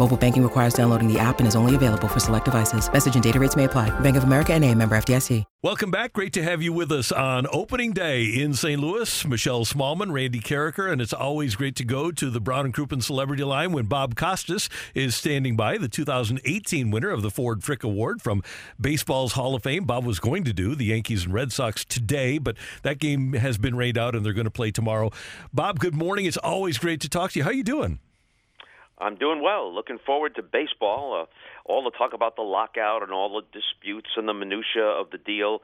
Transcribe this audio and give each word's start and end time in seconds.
Mobile 0.00 0.16
banking 0.16 0.42
requires 0.42 0.72
downloading 0.72 1.12
the 1.12 1.18
app 1.18 1.40
and 1.40 1.46
is 1.46 1.54
only 1.54 1.74
available 1.74 2.08
for 2.08 2.20
select 2.20 2.46
devices. 2.46 2.90
Message 2.90 3.16
and 3.16 3.22
data 3.22 3.38
rates 3.38 3.54
may 3.54 3.64
apply. 3.64 3.90
Bank 4.00 4.16
of 4.16 4.24
America 4.24 4.54
and 4.54 4.64
a 4.64 4.74
member 4.74 4.96
FDIC. 4.96 5.44
Welcome 5.62 5.90
back. 5.90 6.14
Great 6.14 6.32
to 6.32 6.42
have 6.42 6.62
you 6.62 6.72
with 6.72 6.90
us 6.90 7.12
on 7.12 7.46
opening 7.52 7.92
day 7.92 8.24
in 8.24 8.54
St. 8.54 8.80
Louis. 8.80 9.26
Michelle 9.26 9.66
Smallmon, 9.66 10.10
Randy 10.10 10.40
Karraker, 10.40 10.90
and 10.90 11.02
it's 11.02 11.12
always 11.12 11.54
great 11.54 11.76
to 11.76 11.84
go 11.84 12.10
to 12.12 12.30
the 12.30 12.40
Brown 12.40 12.64
and 12.64 12.72
Crouppen 12.72 13.02
Celebrity 13.02 13.44
Line 13.44 13.72
when 13.72 13.84
Bob 13.84 14.16
Costas 14.16 14.70
is 14.94 15.14
standing 15.14 15.54
by, 15.54 15.76
the 15.76 15.86
2018 15.86 16.90
winner 16.90 17.10
of 17.10 17.20
the 17.20 17.30
Ford 17.30 17.62
Frick 17.62 17.84
Award 17.84 18.22
from 18.22 18.42
Baseball's 18.80 19.34
Hall 19.34 19.54
of 19.54 19.62
Fame. 19.62 19.84
Bob 19.84 20.06
was 20.06 20.18
going 20.18 20.44
to 20.44 20.54
do 20.54 20.74
the 20.74 20.86
Yankees 20.86 21.24
and 21.26 21.34
Red 21.34 21.52
Sox 21.52 21.84
today, 21.84 22.38
but 22.38 22.56
that 22.84 22.98
game 23.00 23.34
has 23.34 23.58
been 23.58 23.76
rained 23.76 23.98
out 23.98 24.14
and 24.14 24.24
they're 24.24 24.32
going 24.32 24.44
to 24.44 24.50
play 24.50 24.70
tomorrow. 24.70 25.10
Bob, 25.52 25.78
good 25.78 25.94
morning. 25.94 26.24
It's 26.24 26.38
always 26.38 26.78
great 26.78 27.02
to 27.02 27.08
talk 27.10 27.32
to 27.32 27.38
you. 27.38 27.42
How 27.42 27.50
are 27.50 27.52
you 27.52 27.62
doing? 27.62 27.98
I'm 29.00 29.16
doing 29.16 29.42
well. 29.42 29.74
Looking 29.74 29.98
forward 30.04 30.34
to 30.36 30.42
baseball. 30.42 31.22
Uh, 31.22 31.26
all 31.64 31.82
the 31.84 31.90
talk 31.90 32.12
about 32.12 32.36
the 32.36 32.42
lockout 32.42 33.02
and 33.02 33.12
all 33.12 33.40
the 33.40 33.46
disputes 33.58 34.10
and 34.16 34.28
the 34.28 34.34
minutia 34.34 34.84
of 34.84 35.10
the 35.10 35.18
deal. 35.18 35.60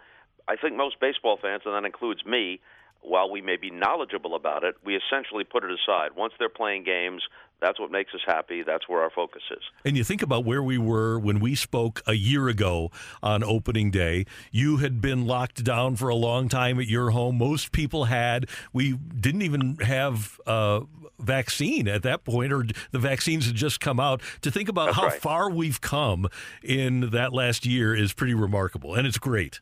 I 0.49 0.57
think 0.57 0.77
most 0.77 1.01
baseball 1.01 1.39
fans, 1.41 1.63
and 1.65 1.75
that 1.75 1.85
includes 1.85 2.25
me, 2.25 2.61
while 3.03 3.31
we 3.31 3.41
may 3.41 3.57
be 3.57 3.71
knowledgeable 3.71 4.35
about 4.35 4.65
it, 4.65 4.75
we 4.85 4.97
essentially 4.97 5.45
put 5.45 5.65
it 5.65 5.71
aside. 5.71 6.11
Once 6.17 6.33
they're 6.39 6.49
playing 6.49 6.85
games, 6.85 7.23
that's 7.61 7.81
what 7.81 7.91
makes 7.91 8.15
us 8.15 8.21
happy. 8.27 8.63
That's 8.63 8.89
where 8.89 9.03
our 9.03 9.11
focus 9.11 9.43
is. 9.51 9.63
And 9.85 9.97
you 9.97 10.05
think 10.05 10.23
about 10.23 10.45
where 10.45 10.63
we 10.63 10.79
were 10.79 11.19
when 11.19 11.41
we 11.41 11.55
spoke 11.55 12.03
a 12.07 12.15
year 12.15 12.49
ago 12.49 12.91
on 13.23 13.43
opening 13.43 13.91
day. 13.91 14.27
You 14.51 14.79
had 14.79 15.01
been 15.01 15.27
locked 15.27 15.65
down 15.65 15.97
for 15.97 16.09
a 16.09 16.15
long 16.15 16.49
time 16.49 16.79
at 16.79 16.87
your 16.87 17.11
home. 17.11 17.39
Most 17.39 17.73
people 17.73 18.05
had. 18.05 18.47
We 18.73 18.93
didn't 18.95 19.43
even 19.43 19.77
have 19.77 20.39
a 20.47 20.83
vaccine 21.19 21.89
at 21.89 22.03
that 22.03 22.25
point, 22.25 22.53
or 22.53 22.67
the 22.91 22.99
vaccines 22.99 23.47
had 23.47 23.55
just 23.55 23.81
come 23.81 23.99
out. 23.99 24.21
To 24.43 24.51
think 24.51 24.69
about 24.69 24.87
That's 24.87 24.97
how 24.97 25.07
right. 25.07 25.21
far 25.21 25.51
we've 25.51 25.81
come 25.81 26.29
in 26.63 27.11
that 27.11 27.33
last 27.33 27.65
year 27.65 27.95
is 27.95 28.13
pretty 28.13 28.35
remarkable, 28.35 28.95
and 28.95 29.07
it's 29.07 29.19
great. 29.19 29.61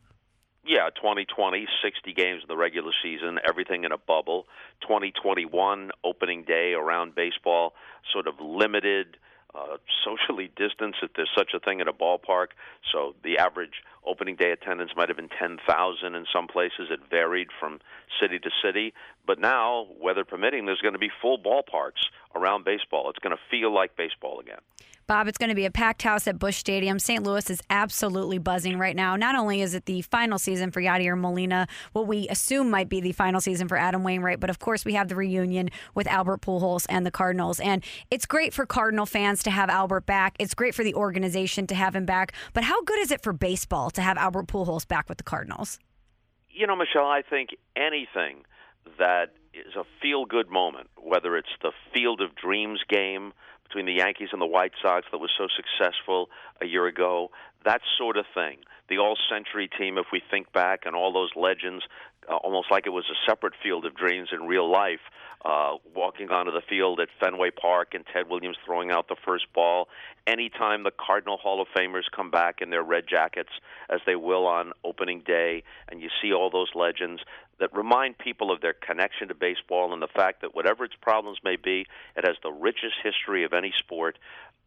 Yeah, 0.67 0.89
2020, 0.95 1.67
60 1.83 2.13
games 2.13 2.41
in 2.41 2.47
the 2.47 2.57
regular 2.57 2.91
season, 3.03 3.37
everything 3.47 3.83
in 3.83 3.91
a 3.91 3.99
bubble. 3.99 4.47
2021, 4.81 5.91
opening 6.03 6.43
day 6.43 6.73
around 6.73 7.13
baseball, 7.13 7.73
sort 8.11 8.25
of 8.25 8.33
limited, 8.39 9.17
uh, 9.53 9.77
socially 10.03 10.49
distanced, 10.55 10.99
if 11.03 11.11
there's 11.15 11.29
such 11.37 11.51
a 11.53 11.59
thing 11.59 11.81
at 11.81 11.87
a 11.87 11.93
ballpark. 11.93 12.47
So 12.91 13.13
the 13.23 13.37
average 13.37 13.83
opening 14.07 14.37
day 14.37 14.51
attendance 14.51 14.89
might 14.97 15.07
have 15.07 15.17
been 15.17 15.29
10,000 15.29 16.15
in 16.15 16.25
some 16.33 16.47
places. 16.47 16.89
It 16.89 16.99
varied 17.11 17.49
from 17.59 17.79
city 18.19 18.39
to 18.39 18.49
city. 18.63 18.95
But 19.27 19.37
now, 19.37 19.85
weather 20.01 20.25
permitting, 20.25 20.65
there's 20.65 20.81
going 20.81 20.93
to 20.93 20.99
be 20.99 21.11
full 21.21 21.37
ballparks 21.37 22.09
around 22.33 22.65
baseball. 22.65 23.11
It's 23.11 23.19
going 23.19 23.35
to 23.35 23.41
feel 23.51 23.71
like 23.71 23.95
baseball 23.95 24.39
again. 24.39 24.61
Bob, 25.07 25.27
it's 25.27 25.37
going 25.37 25.49
to 25.49 25.55
be 25.55 25.65
a 25.65 25.71
packed 25.71 26.01
house 26.01 26.27
at 26.27 26.39
Busch 26.39 26.57
Stadium. 26.57 26.97
St. 26.97 27.23
Louis 27.23 27.47
is 27.51 27.61
absolutely 27.69 28.39
buzzing 28.39 28.79
right 28.79 28.95
now. 28.95 29.15
Not 29.15 29.35
only 29.35 29.61
is 29.61 29.75
it 29.75 29.85
the 29.85 30.01
final 30.01 30.39
season 30.39 30.71
for 30.71 30.81
Yadier 30.81 31.15
Molina, 31.19 31.67
what 31.93 32.07
we 32.07 32.27
assume 32.29 32.71
might 32.71 32.89
be 32.89 33.01
the 33.01 33.11
final 33.11 33.39
season 33.39 33.67
for 33.67 33.77
Adam 33.77 34.03
Wainwright, 34.03 34.39
but 34.39 34.49
of 34.49 34.57
course 34.57 34.83
we 34.83 34.93
have 34.95 35.07
the 35.07 35.15
reunion 35.15 35.69
with 35.93 36.07
Albert 36.07 36.41
Pujols 36.41 36.87
and 36.89 37.05
the 37.05 37.11
Cardinals. 37.11 37.59
And 37.59 37.83
it's 38.09 38.25
great 38.25 38.51
for 38.51 38.65
Cardinal 38.65 39.05
fans 39.05 39.43
to 39.43 39.51
have 39.51 39.69
Albert 39.69 40.07
back. 40.07 40.35
It's 40.39 40.55
great 40.55 40.73
for 40.73 40.83
the 40.83 40.95
organization 40.95 41.67
to 41.67 41.75
have 41.75 41.95
him 41.95 42.07
back. 42.07 42.33
But 42.53 42.63
how 42.63 42.81
good 42.81 42.97
is 42.97 43.11
it 43.11 43.21
for 43.21 43.31
baseball 43.31 43.91
to 43.91 44.01
have 44.01 44.17
Albert 44.17 44.47
Pujols 44.47 44.87
back 44.87 45.07
with 45.07 45.19
the 45.19 45.23
Cardinals? 45.23 45.77
You 46.49 46.65
know, 46.65 46.75
Michelle, 46.75 47.05
I 47.05 47.21
think 47.21 47.49
anything 47.75 48.43
that 48.97 49.33
is 49.53 49.75
a 49.75 49.83
feel 50.01 50.25
good 50.25 50.49
moment, 50.49 50.89
whether 50.99 51.37
it's 51.37 51.49
the 51.61 51.73
Field 51.93 52.21
of 52.21 52.35
Dreams 52.35 52.79
game 52.89 53.33
between 53.67 53.85
the 53.85 53.93
Yankees 53.93 54.29
and 54.31 54.41
the 54.41 54.45
White 54.45 54.73
Sox 54.81 55.05
that 55.11 55.17
was 55.17 55.31
so 55.37 55.47
successful 55.55 56.29
a 56.61 56.65
year 56.65 56.87
ago, 56.87 57.31
that 57.65 57.81
sort 57.97 58.17
of 58.17 58.25
thing. 58.33 58.57
The 58.89 58.99
all 58.99 59.17
century 59.29 59.67
team, 59.67 59.97
if 59.97 60.05
we 60.13 60.21
think 60.29 60.53
back, 60.53 60.85
and 60.85 60.95
all 60.95 61.11
those 61.11 61.31
legends, 61.35 61.83
uh, 62.29 62.35
almost 62.35 62.69
like 62.71 62.85
it 62.85 62.91
was 62.91 63.05
a 63.09 63.29
separate 63.29 63.53
field 63.61 63.85
of 63.85 63.95
dreams 63.95 64.29
in 64.31 64.47
real 64.47 64.71
life, 64.71 64.99
uh, 65.43 65.73
walking 65.95 66.29
onto 66.31 66.51
the 66.51 66.61
field 66.67 66.99
at 66.99 67.07
Fenway 67.19 67.51
Park 67.51 67.93
and 67.93 68.03
Ted 68.11 68.29
Williams 68.29 68.57
throwing 68.65 68.91
out 68.91 69.07
the 69.07 69.15
first 69.25 69.45
ball. 69.53 69.87
Anytime 70.25 70.83
the 70.83 70.91
Cardinal 70.91 71.37
Hall 71.37 71.61
of 71.61 71.67
Famers 71.75 72.03
come 72.15 72.31
back 72.31 72.61
in 72.61 72.71
their 72.71 72.83
red 72.83 73.05
jackets, 73.07 73.51
as 73.89 73.99
they 74.05 74.15
will 74.15 74.47
on 74.47 74.73
opening 74.83 75.21
day, 75.25 75.63
and 75.89 76.01
you 76.01 76.09
see 76.21 76.33
all 76.33 76.49
those 76.49 76.69
legends 76.73 77.21
that 77.59 77.75
remind 77.75 78.17
people 78.17 78.51
of 78.51 78.61
their 78.61 78.73
connection 78.73 79.27
to 79.29 79.35
baseball 79.35 79.93
and 79.93 80.01
the 80.01 80.07
fact 80.07 80.41
that 80.41 80.55
whatever 80.55 80.83
its 80.83 80.95
problems 81.01 81.37
may 81.43 81.55
be, 81.55 81.85
it 82.15 82.25
has 82.25 82.35
the 82.43 82.51
richest 82.51 82.95
history 83.03 83.43
of 83.43 83.53
any 83.53 83.73
sport. 83.77 84.17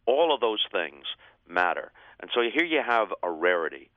All 0.05 0.33
of 0.33 0.41
those 0.41 0.65
things 0.71 1.05
matter. 1.47 1.91
And 2.19 2.31
so 2.33 2.41
here 2.41 2.65
you 2.65 2.81
have 2.85 3.09
a 3.21 3.29
rarity. 3.29 3.89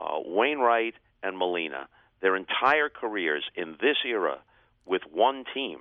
Uh, 0.00 0.20
Wainwright 0.24 0.94
and 1.22 1.36
Molina, 1.36 1.88
their 2.20 2.36
entire 2.36 2.88
careers 2.88 3.44
in 3.54 3.76
this 3.80 3.96
era 4.06 4.38
with 4.86 5.02
one 5.12 5.44
team, 5.52 5.80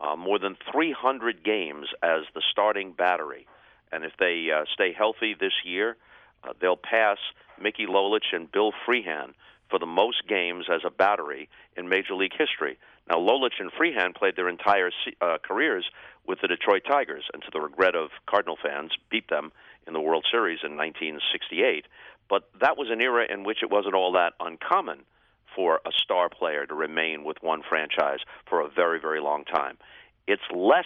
uh, 0.00 0.16
more 0.16 0.38
than 0.38 0.56
300 0.72 1.44
games 1.44 1.86
as 2.02 2.22
the 2.34 2.42
starting 2.50 2.92
battery. 2.92 3.46
And 3.92 4.04
if 4.04 4.12
they 4.18 4.48
uh, 4.50 4.64
stay 4.72 4.92
healthy 4.92 5.34
this 5.38 5.52
year, 5.64 5.96
uh, 6.42 6.52
they'll 6.60 6.76
pass 6.76 7.18
Mickey 7.60 7.86
Lolich 7.86 8.32
and 8.32 8.50
Bill 8.50 8.72
Freehan 8.84 9.34
for 9.72 9.78
the 9.78 9.86
most 9.86 10.28
games 10.28 10.66
as 10.70 10.82
a 10.86 10.90
battery 10.90 11.48
in 11.78 11.88
Major 11.88 12.14
League 12.14 12.36
history. 12.36 12.78
Now, 13.08 13.16
Lolich 13.16 13.58
and 13.58 13.72
Freehan 13.72 14.12
played 14.12 14.36
their 14.36 14.50
entire 14.50 14.90
uh, 15.22 15.38
careers 15.42 15.86
with 16.26 16.40
the 16.42 16.48
Detroit 16.48 16.82
Tigers, 16.86 17.24
and 17.32 17.42
to 17.42 17.48
the 17.50 17.60
regret 17.60 17.96
of 17.96 18.10
Cardinal 18.26 18.58
fans, 18.62 18.92
beat 19.10 19.30
them 19.30 19.50
in 19.86 19.94
the 19.94 20.00
World 20.00 20.26
Series 20.30 20.60
in 20.62 20.76
1968. 20.76 21.86
But 22.28 22.50
that 22.60 22.76
was 22.76 22.88
an 22.90 23.00
era 23.00 23.24
in 23.28 23.44
which 23.44 23.62
it 23.62 23.70
wasn't 23.70 23.94
all 23.94 24.12
that 24.12 24.34
uncommon 24.38 25.04
for 25.56 25.80
a 25.86 25.90
star 25.96 26.28
player 26.28 26.66
to 26.66 26.74
remain 26.74 27.24
with 27.24 27.38
one 27.40 27.62
franchise 27.66 28.20
for 28.46 28.60
a 28.60 28.68
very, 28.68 29.00
very 29.00 29.20
long 29.20 29.44
time. 29.44 29.78
It's 30.28 30.42
less 30.54 30.84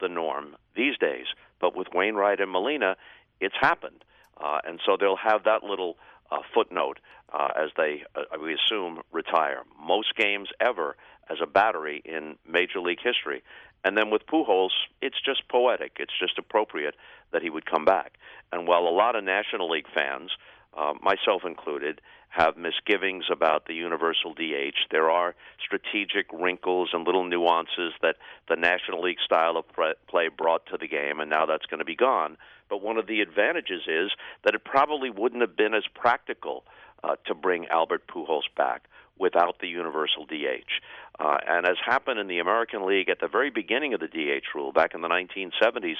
the 0.00 0.08
norm 0.08 0.56
these 0.76 0.96
days, 0.98 1.26
but 1.60 1.76
with 1.76 1.88
Wainwright 1.92 2.40
and 2.40 2.50
Molina, 2.50 2.96
it's 3.40 3.56
happened. 3.60 4.04
Uh, 4.40 4.60
and 4.64 4.80
so 4.86 4.96
they'll 4.98 5.16
have 5.16 5.44
that 5.44 5.64
little 5.64 5.96
uh, 6.30 6.38
footnote 6.54 6.98
uh, 7.32 7.48
as 7.56 7.70
they, 7.76 8.04
uh, 8.14 8.22
we 8.42 8.54
assume, 8.54 9.00
retire. 9.12 9.62
Most 9.80 10.14
games 10.16 10.48
ever 10.60 10.96
as 11.30 11.38
a 11.42 11.46
battery 11.46 12.02
in 12.04 12.36
Major 12.46 12.80
League 12.80 13.00
history. 13.02 13.42
And 13.84 13.96
then 13.96 14.10
with 14.10 14.26
Pujols, 14.26 14.70
it's 15.00 15.20
just 15.24 15.48
poetic. 15.48 15.96
It's 15.98 16.12
just 16.18 16.38
appropriate 16.38 16.94
that 17.32 17.42
he 17.42 17.50
would 17.50 17.64
come 17.64 17.84
back. 17.84 18.14
And 18.52 18.66
while 18.66 18.82
a 18.82 18.90
lot 18.90 19.16
of 19.16 19.24
National 19.24 19.70
League 19.70 19.86
fans, 19.94 20.30
uh, 20.76 20.92
myself 21.02 21.42
included, 21.44 22.00
have 22.28 22.56
misgivings 22.56 23.24
about 23.30 23.66
the 23.66 23.74
universal 23.74 24.34
DH. 24.34 24.76
There 24.90 25.10
are 25.10 25.34
strategic 25.64 26.26
wrinkles 26.32 26.90
and 26.92 27.04
little 27.04 27.24
nuances 27.24 27.92
that 28.02 28.16
the 28.48 28.54
National 28.54 29.02
League 29.02 29.18
style 29.24 29.56
of 29.56 29.64
play 30.08 30.28
brought 30.28 30.64
to 30.66 30.78
the 30.78 30.86
game, 30.86 31.18
and 31.18 31.28
now 31.28 31.44
that's 31.44 31.66
going 31.66 31.80
to 31.80 31.84
be 31.84 31.96
gone. 31.96 32.36
But 32.68 32.82
one 32.82 32.98
of 32.98 33.08
the 33.08 33.20
advantages 33.20 33.82
is 33.88 34.12
that 34.44 34.54
it 34.54 34.64
probably 34.64 35.10
wouldn't 35.10 35.40
have 35.40 35.56
been 35.56 35.74
as 35.74 35.82
practical 35.92 36.64
uh, 37.04 37.16
to 37.26 37.34
bring 37.34 37.66
Albert 37.68 38.02
Pujols 38.06 38.48
back 38.56 38.84
without 39.18 39.56
the 39.60 39.68
universal 39.68 40.24
DH. 40.24 40.80
Uh, 41.18 41.36
and 41.46 41.66
as 41.66 41.76
happened 41.84 42.18
in 42.18 42.26
the 42.26 42.38
American 42.38 42.86
League 42.86 43.10
at 43.10 43.20
the 43.20 43.28
very 43.28 43.50
beginning 43.50 43.92
of 43.92 44.00
the 44.00 44.08
DH 44.08 44.54
rule 44.54 44.72
back 44.72 44.94
in 44.94 45.02
the 45.02 45.08
1970s, 45.08 45.96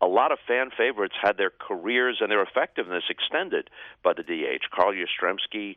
a 0.00 0.06
lot 0.06 0.32
of 0.32 0.38
fan 0.48 0.70
favorites 0.76 1.14
had 1.20 1.36
their 1.36 1.50
careers 1.50 2.18
and 2.20 2.30
their 2.30 2.42
effectiveness 2.42 3.04
extended 3.10 3.68
by 4.02 4.14
the 4.14 4.22
DH. 4.22 4.70
Carl 4.74 4.92
Yastrzemski, 4.92 5.76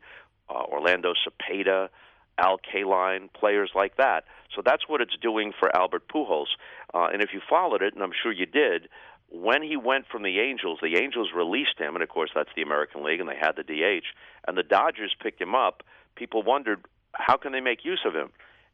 uh, 0.49 0.63
Orlando 0.63 1.13
Cepeda, 1.13 1.89
Al 2.37 2.57
Kaline, 2.57 3.31
players 3.33 3.71
like 3.75 3.97
that. 3.97 4.23
So 4.55 4.61
that's 4.65 4.87
what 4.87 5.01
it's 5.01 5.15
doing 5.21 5.51
for 5.57 5.75
Albert 5.75 6.07
Pujols. 6.07 6.47
Uh, 6.93 7.07
and 7.11 7.21
if 7.21 7.29
you 7.33 7.41
followed 7.49 7.81
it, 7.81 7.93
and 7.93 8.01
I'm 8.01 8.13
sure 8.23 8.31
you 8.31 8.45
did, 8.45 8.87
when 9.29 9.61
he 9.61 9.75
went 9.77 10.05
from 10.07 10.23
the 10.23 10.39
Angels, 10.39 10.79
the 10.81 10.97
Angels 10.97 11.29
released 11.35 11.77
him, 11.77 11.95
and 11.95 12.03
of 12.03 12.09
course 12.09 12.31
that's 12.33 12.49
the 12.55 12.61
American 12.61 13.03
League, 13.03 13.19
and 13.19 13.29
they 13.29 13.37
had 13.39 13.55
the 13.55 13.63
DH, 13.63 14.05
and 14.47 14.57
the 14.57 14.63
Dodgers 14.63 15.15
picked 15.21 15.41
him 15.41 15.55
up. 15.55 15.83
People 16.15 16.43
wondered 16.43 16.85
how 17.13 17.37
can 17.37 17.51
they 17.51 17.61
make 17.61 17.85
use 17.85 18.01
of 18.05 18.13
him, 18.13 18.29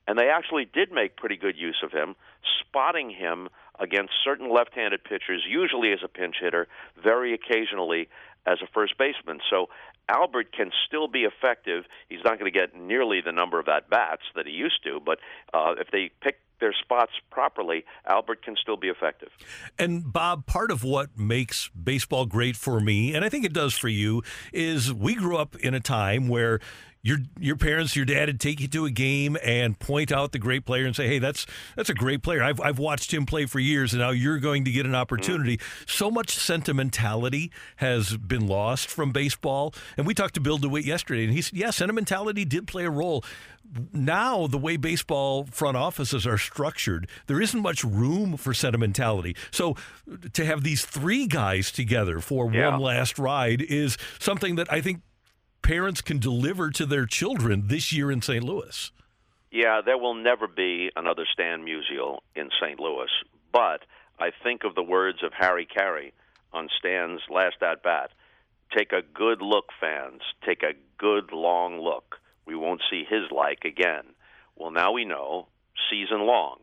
and 0.08 0.18
they 0.18 0.30
actually 0.30 0.66
did 0.66 0.92
make 0.92 1.16
pretty 1.16 1.38
good 1.38 1.58
use 1.58 1.82
of 1.84 1.92
him, 1.92 2.16
spotting 2.60 3.10
him 3.10 3.50
against 3.80 4.14
certain 4.24 4.52
left-handed 4.54 5.04
pitchers, 5.04 5.44
usually 5.48 5.92
as 5.92 6.00
a 6.04 6.08
pinch 6.08 6.36
hitter, 6.40 6.68
very 7.02 7.34
occasionally 7.34 8.10
as 8.46 8.60
a 8.62 8.68
first 8.74 8.98
baseman. 8.98 9.40
So 9.50 9.68
Albert 10.10 10.52
can 10.52 10.72
still 10.88 11.08
be 11.08 11.24
effective. 11.24 11.86
He's 12.10 12.24
not 12.24 12.40
going 12.40 12.52
to 12.52 12.58
get 12.58 12.76
nearly 12.76 13.22
the 13.22 13.32
number 13.32 13.60
of 13.60 13.68
at 13.68 13.90
bats 13.90 14.24
that 14.36 14.46
he 14.46 14.54
used 14.54 14.84
to, 14.84 15.00
but 15.00 15.20
uh, 15.54 15.76
if 15.80 15.90
they 15.92 16.12
pick 16.22 16.40
their 16.60 16.74
spots 16.74 17.12
properly, 17.32 17.84
Albert 18.08 18.44
can 18.44 18.56
still 18.56 18.78
be 18.78 18.88
effective. 18.88 19.30
And 19.80 20.14
Bob, 20.14 20.46
part 20.46 20.72
of 20.72 20.84
what 20.84 21.18
makes 21.18 21.70
baseball 21.70 22.26
great 22.26 22.56
for 22.56 22.80
me, 22.80 23.16
and 23.16 23.26
I 23.26 23.30
think 23.30 23.46
it 23.46 23.54
does 23.54 23.74
for 23.74 23.90
you, 23.90 24.22
is 24.54 24.94
we 24.94 25.16
grew 25.16 25.38
up 25.38 25.56
in 25.56 25.74
a 25.74 25.80
time 25.80 26.28
where 26.28 26.60
your 27.04 27.20
your 27.40 27.56
parents, 27.56 27.96
your 27.96 28.06
dad 28.06 28.28
would 28.28 28.40
take 28.40 28.60
you 28.60 28.68
to 28.70 28.86
a 28.86 28.92
game 28.92 29.38
and 29.44 29.78
point 29.80 30.12
out 30.12 30.32
the 30.32 30.40
great 30.40 30.66
player 30.66 30.86
and 30.86 30.96
say, 30.96 31.08
"Hey, 31.08 31.20
that's 31.20 31.48
that's 31.76 31.90
a 31.90 31.94
great 31.94 32.22
player. 32.22 32.44
I've 32.44 32.62
I've 32.62 32.78
watched 32.78 33.14
him 33.14 33.26
play 33.26 33.46
for 33.46 33.60
years, 33.60 33.94
and 33.94 34.02
now 34.02 34.12
you're 34.12 34.40
going 34.40 34.66
to 34.66 34.72
get 34.72 34.86
an 34.86 34.94
opportunity." 34.94 35.58
Mm-hmm. 35.58 35.84
So 35.88 36.12
much 36.12 36.36
sentimentality 36.36 37.52
has 37.78 38.18
been 38.18 38.48
lost 38.48 38.90
from 38.90 39.12
baseball, 39.12 39.74
and 39.98 40.06
we 40.06 40.14
talked 40.14 40.36
to 40.36 40.42
Bill 40.42 40.58
DeWitt 40.58 40.86
yesterday, 40.86 41.24
and 41.24 41.34
he 41.34 41.42
said, 41.42 41.58
"Yeah, 41.58 41.72
sentimentality 41.72 42.46
did 42.46 42.68
play 42.68 42.86
a 42.86 42.92
role." 42.92 43.24
Now, 43.94 44.48
the 44.48 44.58
way 44.58 44.76
baseball 44.76 45.46
front 45.46 45.78
offices 45.78 46.28
are 46.28 46.38
structured, 46.38 47.08
there 47.28 47.40
isn't 47.40 47.62
much 47.62 47.84
room 47.84 48.36
for 48.36 48.54
sentimentality. 48.54 49.36
So, 49.50 49.76
to 50.34 50.46
have 50.46 50.64
these 50.64 50.86
three 50.86 51.26
guys 51.26 51.72
together 51.72 52.20
for 52.20 52.52
yeah. 52.52 52.72
one 52.72 52.82
last 52.82 53.18
ride 53.18 53.62
is 53.62 53.98
something 54.20 54.56
that 54.56 54.72
I 54.72 54.82
think 54.82 55.02
parents 55.62 56.02
can 56.02 56.20
deliver 56.20 56.70
to 56.72 56.86
their 56.86 57.06
children 57.06 57.68
this 57.68 57.92
year 57.92 58.12
in 58.12 58.22
St. 58.22 58.44
Louis. 58.44 58.92
Yeah, 59.52 59.82
there 59.86 59.98
will 59.98 60.14
never 60.14 60.48
be 60.48 60.92
another 60.96 61.26
Stan 61.32 61.66
Musial 61.66 62.20
in 62.36 62.50
St. 62.62 62.80
Louis, 62.80 63.10
but 63.52 63.82
I 64.20 64.32
think 64.44 64.64
of 64.64 64.76
the 64.76 64.84
words 64.84 65.20
of 65.24 65.34
Harry 65.38 65.68
Caray 65.68 66.14
on 66.54 66.70
Stan's 66.80 67.22
last 67.30 67.62
at 67.62 67.84
bat. 67.84 68.12
Take 68.76 68.94
a 68.94 69.02
good 69.02 69.42
look, 69.42 69.66
fans. 69.80 70.22
Take 70.46 70.64
a 70.64 70.74
good 70.98 71.34
long 71.34 71.80
look. 71.80 72.18
We 72.46 72.56
won't 72.56 72.82
see 72.90 73.04
his 73.04 73.30
like 73.32 73.66
again. 73.66 74.04
Well, 74.56 74.72
now 74.72 74.94
we 74.94 75.06
know, 75.06 75.48
season 75.90 76.22
long. 76.22 76.60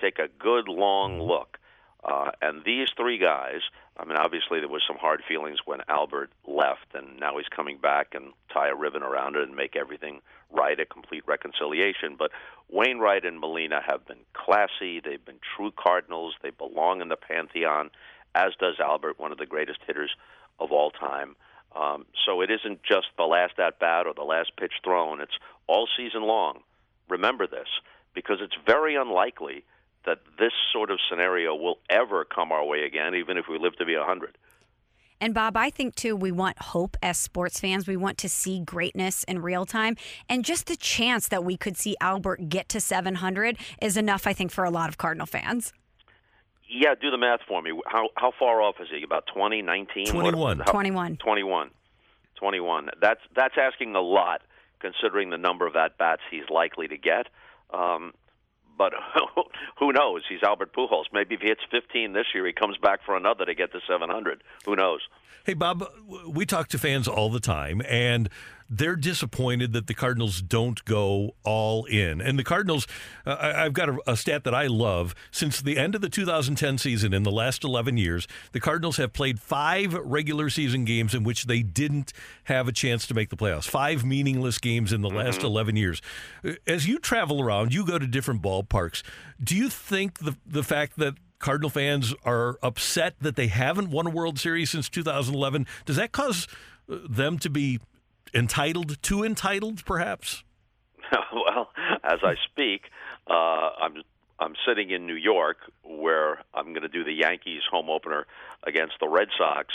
Take 0.00 0.18
a 0.18 0.28
good 0.38 0.68
long 0.68 1.20
look. 1.20 1.58
Uh, 2.02 2.30
and 2.40 2.64
these 2.64 2.88
three 2.96 3.18
guys, 3.18 3.60
I 3.98 4.04
mean, 4.06 4.16
obviously 4.16 4.60
there 4.60 4.68
was 4.68 4.82
some 4.86 4.96
hard 4.96 5.22
feelings 5.28 5.58
when 5.66 5.80
Albert 5.88 6.30
left, 6.46 6.94
and 6.94 7.20
now 7.20 7.36
he's 7.36 7.48
coming 7.48 7.76
back 7.76 8.14
and 8.14 8.32
tie 8.52 8.70
a 8.70 8.74
ribbon 8.74 9.02
around 9.02 9.36
it 9.36 9.42
and 9.42 9.54
make 9.54 9.76
everything 9.76 10.22
right, 10.50 10.80
a 10.80 10.86
complete 10.86 11.24
reconciliation. 11.26 12.16
But 12.18 12.30
Wainwright 12.70 13.26
and 13.26 13.38
Molina 13.38 13.80
have 13.86 14.06
been 14.06 14.24
classy. 14.32 15.00
They've 15.00 15.24
been 15.24 15.40
true 15.56 15.72
Cardinals. 15.76 16.34
They 16.42 16.50
belong 16.50 17.02
in 17.02 17.08
the 17.08 17.16
pantheon, 17.16 17.90
as 18.34 18.52
does 18.58 18.80
Albert, 18.80 19.18
one 19.18 19.32
of 19.32 19.38
the 19.38 19.46
greatest 19.46 19.80
hitters 19.86 20.10
of 20.58 20.72
all 20.72 20.90
time. 20.90 21.36
Um, 21.76 22.06
so 22.26 22.40
it 22.40 22.50
isn't 22.50 22.82
just 22.82 23.08
the 23.16 23.24
last 23.24 23.58
at 23.58 23.78
bat 23.78 24.06
or 24.06 24.14
the 24.14 24.22
last 24.22 24.56
pitch 24.56 24.72
thrown. 24.82 25.20
It's 25.20 25.38
all 25.66 25.86
season 25.96 26.22
long. 26.22 26.60
Remember 27.08 27.46
this, 27.46 27.68
because 28.14 28.38
it's 28.40 28.56
very 28.66 28.96
unlikely 28.96 29.64
that 30.06 30.18
this 30.38 30.52
sort 30.72 30.90
of 30.90 30.98
scenario 31.08 31.54
will 31.54 31.78
ever 31.88 32.24
come 32.24 32.52
our 32.52 32.64
way 32.64 32.84
again, 32.84 33.14
even 33.14 33.36
if 33.36 33.46
we 33.48 33.58
live 33.58 33.76
to 33.76 33.84
be 33.84 33.96
100. 33.96 34.36
And 35.20 35.34
Bob, 35.34 35.56
I 35.56 35.68
think 35.68 35.94
too, 35.94 36.16
we 36.16 36.32
want 36.32 36.58
hope 36.58 36.96
as 37.02 37.18
sports 37.18 37.60
fans. 37.60 37.86
We 37.86 37.96
want 37.96 38.16
to 38.18 38.28
see 38.28 38.60
greatness 38.60 39.22
in 39.24 39.42
real 39.42 39.66
time. 39.66 39.96
And 40.30 40.44
just 40.44 40.66
the 40.66 40.76
chance 40.76 41.28
that 41.28 41.44
we 41.44 41.58
could 41.58 41.76
see 41.76 41.94
Albert 42.00 42.48
get 42.48 42.70
to 42.70 42.80
700 42.80 43.58
is 43.82 43.98
enough, 43.98 44.26
I 44.26 44.32
think, 44.32 44.50
for 44.50 44.64
a 44.64 44.70
lot 44.70 44.88
of 44.88 44.96
Cardinal 44.96 45.26
fans. 45.26 45.74
Yeah, 46.66 46.94
do 46.98 47.10
the 47.10 47.18
math 47.18 47.40
for 47.46 47.60
me. 47.60 47.78
How 47.86 48.10
how 48.14 48.32
far 48.38 48.62
off 48.62 48.76
is 48.80 48.88
he? 48.90 49.02
About 49.02 49.24
20, 49.26 49.60
19? 49.60 50.06
21. 50.06 50.38
What, 50.38 50.58
how, 50.58 50.72
21. 50.72 51.16
21. 51.16 51.70
21. 52.36 52.90
That's, 53.00 53.20
that's 53.36 53.54
asking 53.58 53.94
a 53.96 54.00
lot 54.00 54.40
considering 54.78 55.30
the 55.30 55.36
number 55.36 55.66
of 55.66 55.76
at 55.76 55.98
bats 55.98 56.22
he's 56.30 56.48
likely 56.48 56.88
to 56.88 56.96
get. 56.96 57.26
Um, 57.72 58.14
but 58.80 58.94
who 59.78 59.92
knows? 59.92 60.22
He's 60.26 60.42
Albert 60.42 60.72
Pujols. 60.72 61.04
Maybe 61.12 61.34
if 61.34 61.42
he 61.42 61.48
hits 61.48 61.60
15 61.70 62.14
this 62.14 62.24
year, 62.34 62.46
he 62.46 62.54
comes 62.54 62.78
back 62.78 63.00
for 63.04 63.14
another 63.14 63.44
to 63.44 63.54
get 63.54 63.72
to 63.72 63.80
700. 63.86 64.42
Who 64.64 64.74
knows? 64.74 65.00
Hey, 65.44 65.52
Bob, 65.52 65.84
we 66.26 66.46
talk 66.46 66.68
to 66.68 66.78
fans 66.78 67.06
all 67.06 67.28
the 67.28 67.40
time, 67.40 67.82
and 67.86 68.30
they're 68.70 68.94
disappointed 68.94 69.72
that 69.72 69.88
the 69.88 69.94
Cardinals 69.94 70.40
don't 70.40 70.84
go 70.84 71.34
all 71.42 71.84
in. 71.86 72.20
And 72.20 72.38
the 72.38 72.44
Cardinals, 72.44 72.86
uh, 73.26 73.36
I've 73.40 73.72
got 73.72 73.88
a, 73.88 73.98
a, 74.06 74.16
stat 74.16 74.44
that 74.44 74.54
I 74.54 74.68
love. 74.68 75.14
Since 75.32 75.60
the 75.60 75.76
end 75.76 75.96
of 75.96 76.00
the 76.00 76.08
2010 76.08 76.78
season, 76.78 77.12
in 77.12 77.24
the 77.24 77.32
last 77.32 77.64
11 77.64 77.96
years, 77.96 78.28
the 78.52 78.60
Cardinals 78.60 78.96
have 78.98 79.12
played 79.12 79.40
five 79.40 79.94
regular 79.94 80.48
season 80.50 80.84
games 80.84 81.14
in 81.14 81.24
which 81.24 81.46
they 81.46 81.62
didn't 81.62 82.12
have 82.44 82.68
a 82.68 82.72
chance 82.72 83.08
to 83.08 83.14
make 83.14 83.30
the 83.30 83.36
playoffs. 83.36 83.68
Five 83.68 84.04
meaningless 84.04 84.58
games 84.58 84.92
in 84.92 85.00
the 85.02 85.08
mm-hmm. 85.08 85.18
last 85.18 85.42
11 85.42 85.74
years. 85.74 86.00
As 86.66 86.86
you 86.86 87.00
travel 87.00 87.42
around, 87.42 87.74
you 87.74 87.84
go 87.84 87.98
to 87.98 88.06
different 88.06 88.40
ballparks. 88.40 89.02
Do 89.42 89.56
you 89.56 89.68
think 89.68 90.20
the 90.20 90.36
the 90.46 90.62
fact 90.62 90.98
that 90.98 91.14
Cardinal 91.40 91.70
fans 91.70 92.14
are 92.24 92.58
upset 92.62 93.14
that 93.20 93.34
they 93.34 93.46
haven't 93.48 93.90
won 93.90 94.06
a 94.06 94.10
World 94.10 94.38
Series 94.38 94.70
since 94.70 94.90
2011. 94.90 95.66
Does 95.86 95.96
that 95.96 96.12
cause 96.12 96.46
uh, 96.90 96.98
them 97.08 97.38
to 97.38 97.48
be 97.48 97.80
entitled, 98.34 99.02
too 99.02 99.24
entitled, 99.24 99.84
perhaps? 99.84 100.44
well, 101.32 101.70
as 102.04 102.20
I 102.22 102.34
speak, 102.50 102.82
uh, 103.28 103.70
I'm 103.80 104.02
I'm 104.38 104.54
sitting 104.66 104.90
in 104.90 105.06
New 105.06 105.16
York 105.16 105.58
where 105.84 106.42
I'm 106.54 106.70
going 106.70 106.82
to 106.82 106.88
do 106.88 107.04
the 107.04 107.12
Yankees 107.12 107.60
home 107.70 107.90
opener 107.90 108.26
against 108.66 108.94
the 108.98 109.06
Red 109.06 109.28
Sox 109.36 109.68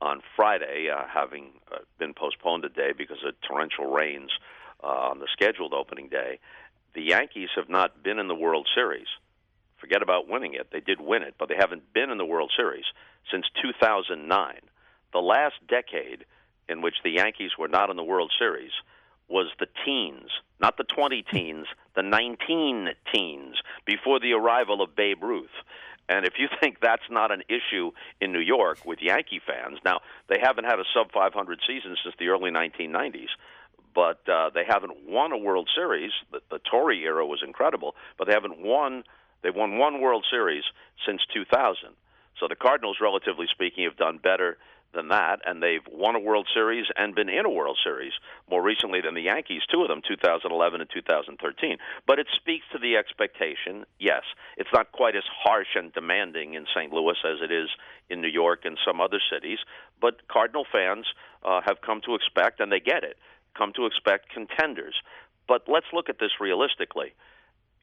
on 0.00 0.22
Friday, 0.34 0.88
uh, 0.90 1.04
having 1.12 1.50
uh, 1.70 1.78
been 1.98 2.14
postponed 2.14 2.64
a 2.64 2.70
day 2.70 2.92
because 2.96 3.18
of 3.26 3.34
torrential 3.46 3.86
rains 3.86 4.30
uh, 4.82 4.86
on 4.86 5.18
the 5.18 5.28
scheduled 5.32 5.74
opening 5.74 6.08
day. 6.08 6.38
The 6.94 7.02
Yankees 7.02 7.50
have 7.56 7.68
not 7.68 8.02
been 8.02 8.18
in 8.18 8.28
the 8.28 8.34
World 8.34 8.66
Series. 8.74 9.06
Forget 9.78 10.02
about 10.02 10.28
winning 10.28 10.54
it. 10.54 10.68
They 10.72 10.80
did 10.80 11.00
win 11.00 11.22
it, 11.22 11.34
but 11.38 11.48
they 11.48 11.56
haven't 11.58 11.92
been 11.92 12.10
in 12.10 12.16
the 12.16 12.24
World 12.24 12.52
Series 12.56 12.84
since 13.30 13.44
2009. 13.62 14.54
The 15.12 15.18
last 15.18 15.54
decade 15.68 16.24
in 16.68 16.82
which 16.82 16.96
the 17.04 17.10
Yankees 17.10 17.52
were 17.58 17.68
not 17.68 17.90
in 17.90 17.96
the 17.96 18.04
World 18.04 18.32
Series 18.38 18.72
was 19.28 19.46
the 19.58 19.66
teens, 19.84 20.30
not 20.60 20.76
the 20.76 20.84
20 20.84 21.24
teens, 21.32 21.66
the 21.94 22.02
19 22.02 22.88
teens 23.12 23.56
before 23.84 24.20
the 24.20 24.32
arrival 24.32 24.82
of 24.82 24.94
Babe 24.94 25.22
Ruth. 25.22 25.50
And 26.08 26.24
if 26.24 26.34
you 26.38 26.48
think 26.60 26.78
that's 26.80 27.10
not 27.10 27.32
an 27.32 27.42
issue 27.48 27.90
in 28.20 28.32
New 28.32 28.40
York 28.40 28.84
with 28.84 29.00
Yankee 29.02 29.40
fans, 29.44 29.78
now 29.84 30.00
they 30.28 30.38
haven't 30.40 30.64
had 30.64 30.78
a 30.78 30.84
sub 30.94 31.10
500 31.12 31.60
season 31.66 31.96
since 32.02 32.14
the 32.18 32.28
early 32.28 32.50
1990s, 32.50 33.30
but 33.94 34.20
uh, 34.28 34.50
they 34.54 34.64
haven't 34.68 35.08
won 35.08 35.32
a 35.32 35.38
World 35.38 35.68
Series. 35.74 36.12
The, 36.30 36.40
the 36.50 36.60
Torre 36.70 36.92
era 36.92 37.26
was 37.26 37.42
incredible, 37.44 37.96
but 38.18 38.28
they 38.28 38.34
haven't 38.34 38.60
won. 38.60 39.02
They've 39.42 39.54
won 39.54 39.78
one 39.78 40.00
World 40.00 40.24
Series 40.30 40.64
since 41.04 41.22
2000. 41.34 41.76
So 42.38 42.46
the 42.48 42.54
Cardinals, 42.54 42.98
relatively 43.00 43.46
speaking, 43.50 43.84
have 43.84 43.96
done 43.96 44.18
better 44.22 44.58
than 44.96 45.08
that, 45.08 45.40
and 45.46 45.62
they've 45.62 45.86
won 45.92 46.16
a 46.16 46.20
World 46.20 46.48
Series 46.52 46.86
and 46.96 47.14
been 47.14 47.28
in 47.28 47.44
a 47.44 47.50
World 47.50 47.78
Series 47.84 48.12
more 48.50 48.62
recently 48.62 49.00
than 49.00 49.14
the 49.14 49.22
Yankees, 49.22 49.62
two 49.70 49.82
of 49.82 49.88
them, 49.88 50.00
2011 50.06 50.80
and 50.80 50.90
2013. 50.92 51.76
But 52.06 52.18
it 52.18 52.26
speaks 52.34 52.64
to 52.72 52.78
the 52.78 52.96
expectation. 52.96 53.84
Yes, 54.00 54.22
it's 54.56 54.72
not 54.72 54.90
quite 54.92 55.14
as 55.14 55.22
harsh 55.44 55.76
and 55.76 55.92
demanding 55.92 56.54
in 56.54 56.66
St. 56.74 56.92
Louis 56.92 57.16
as 57.24 57.38
it 57.42 57.52
is 57.52 57.68
in 58.08 58.22
New 58.22 58.28
York 58.28 58.64
and 58.64 58.78
some 58.84 59.00
other 59.00 59.20
cities, 59.30 59.58
but 60.00 60.26
Cardinal 60.28 60.66
fans 60.72 61.06
uh, 61.44 61.60
have 61.64 61.82
come 61.84 62.00
to 62.06 62.14
expect, 62.14 62.60
and 62.60 62.72
they 62.72 62.80
get 62.80 63.04
it, 63.04 63.16
come 63.56 63.72
to 63.76 63.86
expect 63.86 64.32
contenders. 64.32 64.94
But 65.46 65.64
let's 65.68 65.86
look 65.92 66.08
at 66.08 66.18
this 66.18 66.40
realistically. 66.40 67.14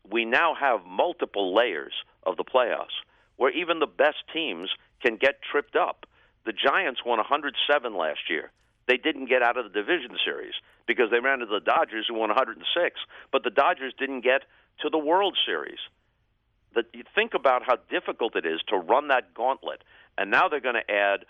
We 0.10 0.26
now 0.26 0.56
have 0.60 0.86
multiple 0.86 1.56
layers 1.56 1.94
of 2.24 2.38
the 2.38 2.44
playoffs 2.44 2.98
where 3.38 3.52
even 3.52 3.80
the 3.80 3.88
best 3.88 4.18
teams 4.34 4.70
can 5.02 5.18
get 5.18 5.42
tripped 5.42 5.76
up 5.76 6.06
the 6.46 6.54
Giants 6.54 7.02
won 7.06 7.18
107 7.18 7.96
last 7.96 8.30
year. 8.30 8.52
They 8.88 8.98
didn't 8.98 9.30
get 9.30 9.42
out 9.42 9.58
of 9.58 9.64
the 9.64 9.82
division 9.82 10.18
series 10.26 10.54
because 10.88 11.10
they 11.10 11.20
ran 11.20 11.42
into 11.42 11.54
the 11.54 11.64
Dodgers 11.64 12.06
who 12.08 12.16
won 12.16 12.30
106, 12.30 13.00
but 13.32 13.44
the 13.44 13.50
Dodgers 13.50 13.94
didn't 13.98 14.22
get 14.22 14.44
to 14.82 14.90
the 14.90 14.98
World 14.98 15.38
Series. 15.46 15.80
That 16.76 16.86
you 16.94 17.04
think 17.16 17.34
about 17.34 17.62
how 17.66 17.78
difficult 17.90 18.36
it 18.36 18.46
is 18.46 18.60
to 18.68 18.78
run 18.78 19.08
that 19.08 19.34
gauntlet, 19.34 19.84
and 20.18 20.32
now 20.32 20.50
they're 20.50 20.60
going 20.60 20.76
to 20.76 20.92
add 20.92 21.26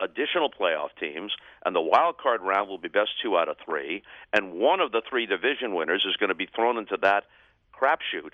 additional 0.00 0.50
playoff 0.50 0.88
teams, 0.98 1.32
and 1.64 1.74
the 1.74 1.80
wild 1.80 2.18
card 2.18 2.40
round 2.40 2.68
will 2.68 2.78
be 2.78 2.88
best 2.88 3.10
two 3.22 3.36
out 3.36 3.48
of 3.48 3.56
three, 3.64 4.02
and 4.32 4.54
one 4.54 4.80
of 4.80 4.90
the 4.90 5.02
three 5.08 5.26
division 5.26 5.74
winners 5.74 6.04
is 6.08 6.16
going 6.16 6.30
to 6.30 6.34
be 6.34 6.48
thrown 6.54 6.78
into 6.78 6.96
that 7.02 7.24
crapshoot. 7.72 8.32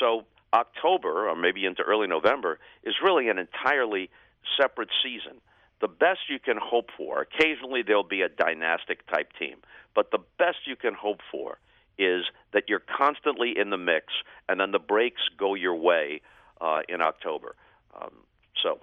So 0.00 0.24
October, 0.54 1.28
or 1.28 1.36
maybe 1.36 1.66
into 1.66 1.82
early 1.82 2.06
November, 2.06 2.58
is 2.82 2.94
really 3.04 3.28
an 3.28 3.38
entirely 3.38 4.10
separate 4.58 4.90
season 5.04 5.40
the 5.82 5.88
best 5.88 6.20
you 6.30 6.38
can 6.38 6.56
hope 6.56 6.88
for, 6.96 7.20
occasionally 7.20 7.82
there'll 7.82 8.04
be 8.04 8.22
a 8.22 8.28
dynastic 8.28 9.06
type 9.12 9.32
team, 9.38 9.56
but 9.94 10.12
the 10.12 10.20
best 10.38 10.58
you 10.64 10.76
can 10.76 10.94
hope 10.94 11.20
for 11.30 11.58
is 11.98 12.24
that 12.52 12.64
you're 12.68 12.82
constantly 12.96 13.52
in 13.58 13.68
the 13.68 13.76
mix 13.76 14.06
and 14.48 14.58
then 14.58 14.70
the 14.70 14.78
breaks 14.78 15.20
go 15.36 15.54
your 15.54 15.74
way 15.74 16.22
uh, 16.60 16.80
in 16.88 17.02
October. 17.02 17.56
Um, 18.00 18.12
so 18.62 18.78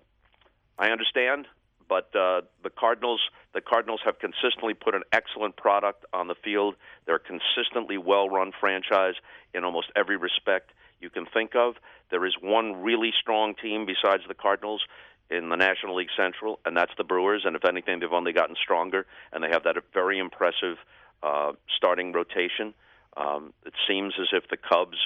I 0.78 0.90
understand, 0.90 1.48
but 1.88 2.14
uh, 2.16 2.42
the 2.64 2.70
Cardinals 2.70 3.22
the 3.54 3.62
Cardinals 3.62 4.02
have 4.06 4.20
consistently 4.20 4.76
put 4.76 4.94
an 4.94 5.02
excellent 5.12 5.56
product 5.56 6.06
on 6.14 6.28
the 6.28 6.36
field. 6.36 6.76
They're 7.06 7.16
a 7.16 7.20
consistently 7.20 7.98
well-run 7.98 8.52
franchise 8.60 9.16
in 9.56 9.64
almost 9.64 9.88
every 9.96 10.18
respect 10.18 10.70
you 11.02 11.10
can 11.10 11.26
think 11.26 11.56
of. 11.56 11.76
There 12.12 12.26
is 12.26 12.36
one 12.40 12.84
really 12.84 13.12
strong 13.20 13.56
team 13.56 13.88
besides 13.88 14.24
the 14.28 14.36
Cardinals 14.36 14.84
in 15.30 15.50
the 15.50 15.56
National 15.56 15.96
League 15.96 16.10
Central, 16.18 16.60
and 16.66 16.76
that's 16.76 16.92
the 16.98 17.04
Brewers. 17.04 17.44
And 17.46 17.56
if 17.56 17.66
anything, 17.66 18.00
they've 18.00 18.12
only 18.12 18.34
gotten 18.34 18.56
stronger, 18.62 19.06
and 19.32 19.44
they 19.44 19.50
have 19.50 19.64
that 19.64 19.76
very 19.94 20.20
impressive 20.20 20.78
uh, 21.22 21.52
starting 21.78 22.12
rotation. 22.14 22.74
Um, 23.18 23.54
it 23.66 23.74
seems 23.88 24.14
as 24.20 24.28
if 24.34 24.50
the 24.50 24.58
Cubs 24.58 24.98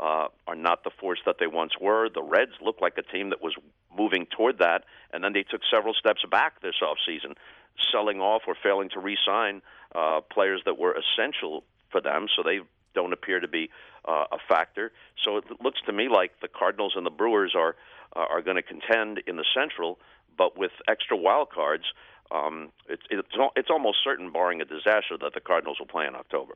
uh, 0.00 0.28
are 0.46 0.54
not 0.56 0.84
the 0.84 0.90
force 1.00 1.18
that 1.26 1.36
they 1.38 1.46
once 1.46 1.72
were. 1.80 2.08
The 2.08 2.22
Reds 2.22 2.52
look 2.60 2.80
like 2.80 2.94
a 2.98 3.02
team 3.02 3.30
that 3.30 3.42
was 3.42 3.54
moving 3.96 4.26
toward 4.26 4.58
that, 4.58 4.84
and 5.12 5.22
then 5.22 5.32
they 5.32 5.42
took 5.42 5.60
several 5.72 5.94
steps 5.94 6.24
back 6.30 6.60
this 6.60 6.76
offseason, 6.82 7.34
selling 7.92 8.20
off 8.20 8.42
or 8.46 8.56
failing 8.60 8.88
to 8.90 9.00
re-sign 9.00 9.62
uh, 9.94 10.20
players 10.32 10.62
that 10.64 10.78
were 10.78 10.94
essential 10.94 11.64
for 11.90 12.00
them. 12.00 12.26
So 12.36 12.42
they 12.42 12.60
don't 12.94 13.12
appear 13.12 13.40
to 13.40 13.48
be 13.48 13.70
uh, 14.06 14.24
a 14.32 14.38
factor. 14.48 14.92
So 15.24 15.36
it 15.36 15.44
looks 15.62 15.80
to 15.86 15.92
me 15.92 16.08
like 16.08 16.32
the 16.40 16.48
Cardinals 16.48 16.94
and 16.96 17.04
the 17.04 17.10
Brewers 17.10 17.54
are 17.56 17.76
Uh, 18.16 18.24
are 18.30 18.42
going 18.42 18.56
to 18.56 18.62
contend 18.62 19.20
in 19.26 19.36
the 19.36 19.44
Central, 19.54 19.98
but 20.36 20.56
with 20.58 20.72
extra 20.88 21.16
wild 21.16 21.50
cards 21.50 21.84
um, 22.30 22.70
it's 22.88 23.02
it's 23.10 23.28
it's 23.56 23.70
almost 23.70 23.98
certain, 24.04 24.30
barring 24.30 24.60
a 24.60 24.64
disaster, 24.64 25.16
that 25.20 25.32
the 25.34 25.40
Cardinals 25.40 25.78
will 25.78 25.86
play 25.86 26.06
in 26.06 26.14
October. 26.14 26.54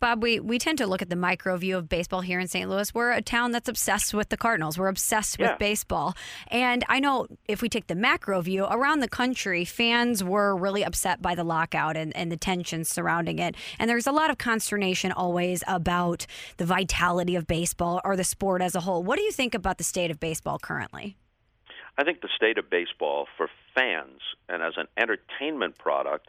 Bob, 0.00 0.22
we 0.22 0.40
we 0.40 0.58
tend 0.58 0.78
to 0.78 0.86
look 0.86 1.00
at 1.00 1.08
the 1.08 1.16
micro 1.16 1.56
view 1.56 1.78
of 1.78 1.88
baseball 1.88 2.20
here 2.20 2.38
in 2.38 2.46
St. 2.46 2.68
Louis. 2.68 2.92
We're 2.92 3.12
a 3.12 3.22
town 3.22 3.52
that's 3.52 3.68
obsessed 3.68 4.12
with 4.12 4.28
the 4.28 4.36
Cardinals. 4.36 4.78
We're 4.78 4.88
obsessed 4.88 5.38
with 5.38 5.58
baseball, 5.58 6.14
and 6.48 6.84
I 6.88 7.00
know 7.00 7.26
if 7.48 7.62
we 7.62 7.68
take 7.68 7.86
the 7.86 7.94
macro 7.94 8.40
view 8.42 8.64
around 8.64 9.00
the 9.00 9.08
country, 9.08 9.64
fans 9.64 10.22
were 10.22 10.56
really 10.56 10.84
upset 10.84 11.22
by 11.22 11.34
the 11.34 11.44
lockout 11.44 11.96
and, 11.96 12.14
and 12.16 12.30
the 12.30 12.36
tensions 12.36 12.88
surrounding 12.88 13.38
it. 13.38 13.56
And 13.78 13.88
there's 13.88 14.06
a 14.06 14.12
lot 14.12 14.30
of 14.30 14.38
consternation 14.38 15.10
always 15.12 15.64
about 15.66 16.26
the 16.58 16.66
vitality 16.66 17.34
of 17.36 17.46
baseball 17.46 18.00
or 18.04 18.16
the 18.16 18.24
sport 18.24 18.60
as 18.60 18.74
a 18.74 18.80
whole. 18.80 19.02
What 19.02 19.16
do 19.16 19.22
you 19.22 19.32
think 19.32 19.54
about 19.54 19.78
the 19.78 19.84
state 19.84 20.10
of 20.10 20.20
baseball 20.20 20.58
currently? 20.58 21.16
I 21.96 22.04
think 22.04 22.20
the 22.20 22.28
state 22.34 22.58
of 22.58 22.68
baseball 22.68 23.26
for 23.36 23.48
fans 23.74 24.20
and 24.48 24.62
as 24.62 24.74
an 24.76 24.86
entertainment 24.96 25.78
product 25.78 26.28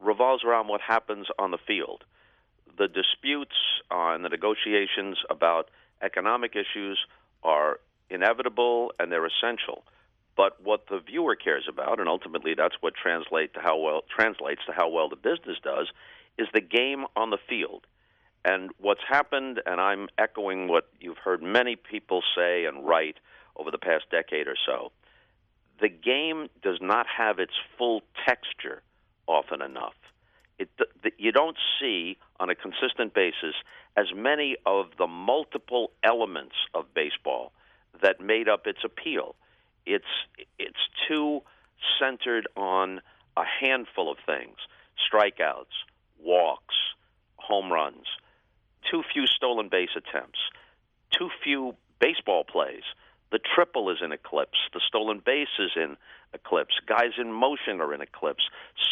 revolves 0.00 0.44
around 0.44 0.68
what 0.68 0.80
happens 0.80 1.26
on 1.38 1.50
the 1.50 1.58
field. 1.58 2.04
The 2.78 2.88
disputes 2.88 3.56
uh, 3.90 4.14
and 4.14 4.24
the 4.24 4.28
negotiations 4.28 5.18
about 5.30 5.70
economic 6.02 6.54
issues 6.54 6.98
are 7.42 7.80
inevitable 8.10 8.92
and 8.98 9.10
they're 9.10 9.26
essential. 9.26 9.84
But 10.36 10.62
what 10.62 10.86
the 10.88 10.98
viewer 10.98 11.36
cares 11.36 11.66
about, 11.68 12.00
and 12.00 12.08
ultimately 12.08 12.54
that's 12.54 12.74
what 12.80 12.94
translate 12.94 13.54
to 13.54 13.60
how 13.60 13.78
well 13.78 14.02
translates 14.14 14.62
to 14.66 14.72
how 14.72 14.88
well 14.88 15.08
the 15.08 15.16
business 15.16 15.58
does, 15.62 15.88
is 16.38 16.48
the 16.52 16.60
game 16.60 17.04
on 17.16 17.30
the 17.30 17.38
field. 17.48 17.86
And 18.44 18.70
what's 18.78 19.00
happened, 19.08 19.62
and 19.64 19.80
I'm 19.80 20.08
echoing 20.18 20.68
what 20.68 20.88
you've 21.00 21.18
heard 21.18 21.42
many 21.42 21.76
people 21.76 22.22
say 22.36 22.66
and 22.66 22.86
write 22.86 23.16
over 23.56 23.70
the 23.70 23.78
past 23.78 24.04
decade 24.10 24.48
or 24.48 24.56
so, 24.66 24.92
the 25.80 25.88
game 25.88 26.48
does 26.62 26.78
not 26.80 27.06
have 27.06 27.38
its 27.38 27.52
full 27.76 28.02
texture 28.26 28.82
often 29.26 29.62
enough. 29.62 29.94
It, 30.58 30.68
you 31.18 31.32
don't 31.32 31.56
see 31.80 32.16
on 32.38 32.48
a 32.48 32.54
consistent 32.54 33.12
basis 33.12 33.54
as 33.96 34.06
many 34.14 34.56
of 34.66 34.86
the 34.98 35.06
multiple 35.06 35.90
elements 36.02 36.54
of 36.74 36.92
baseball 36.94 37.52
that 38.02 38.20
made 38.20 38.48
up 38.48 38.66
its 38.66 38.80
appeal. 38.84 39.34
It's 39.86 40.04
it's 40.58 40.88
too 41.08 41.42
centered 41.98 42.46
on 42.56 43.00
a 43.36 43.44
handful 43.60 44.10
of 44.10 44.18
things: 44.24 44.56
strikeouts, 45.06 45.74
walks, 46.22 46.74
home 47.36 47.72
runs, 47.72 48.06
too 48.90 49.02
few 49.12 49.26
stolen 49.26 49.68
base 49.68 49.90
attempts, 49.96 50.38
too 51.10 51.30
few 51.42 51.74
baseball 52.00 52.44
plays. 52.44 52.82
The 53.34 53.40
triple 53.40 53.90
is 53.90 53.98
in 54.00 54.12
eclipse. 54.12 54.58
The 54.72 54.80
stolen 54.86 55.18
base 55.18 55.58
is 55.58 55.72
in 55.74 55.96
eclipse. 56.32 56.74
Guys 56.86 57.18
in 57.18 57.32
motion 57.32 57.80
are 57.80 57.92
in 57.92 58.00
eclipse. 58.00 58.44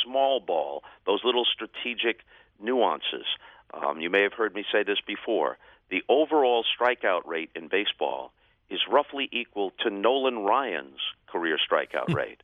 Small 0.02 0.40
ball, 0.40 0.82
those 1.06 1.20
little 1.24 1.44
strategic 1.44 2.22
nuances. 2.60 3.24
Um, 3.72 4.00
you 4.00 4.10
may 4.10 4.22
have 4.22 4.32
heard 4.32 4.52
me 4.52 4.64
say 4.72 4.82
this 4.82 4.98
before. 5.06 5.58
The 5.90 6.02
overall 6.08 6.64
strikeout 6.64 7.24
rate 7.24 7.50
in 7.54 7.68
baseball 7.68 8.32
is 8.68 8.80
roughly 8.90 9.28
equal 9.30 9.70
to 9.84 9.90
Nolan 9.90 10.40
Ryan's 10.40 10.98
career 11.28 11.56
strikeout 11.56 12.08
hmm. 12.08 12.14
rate. 12.14 12.42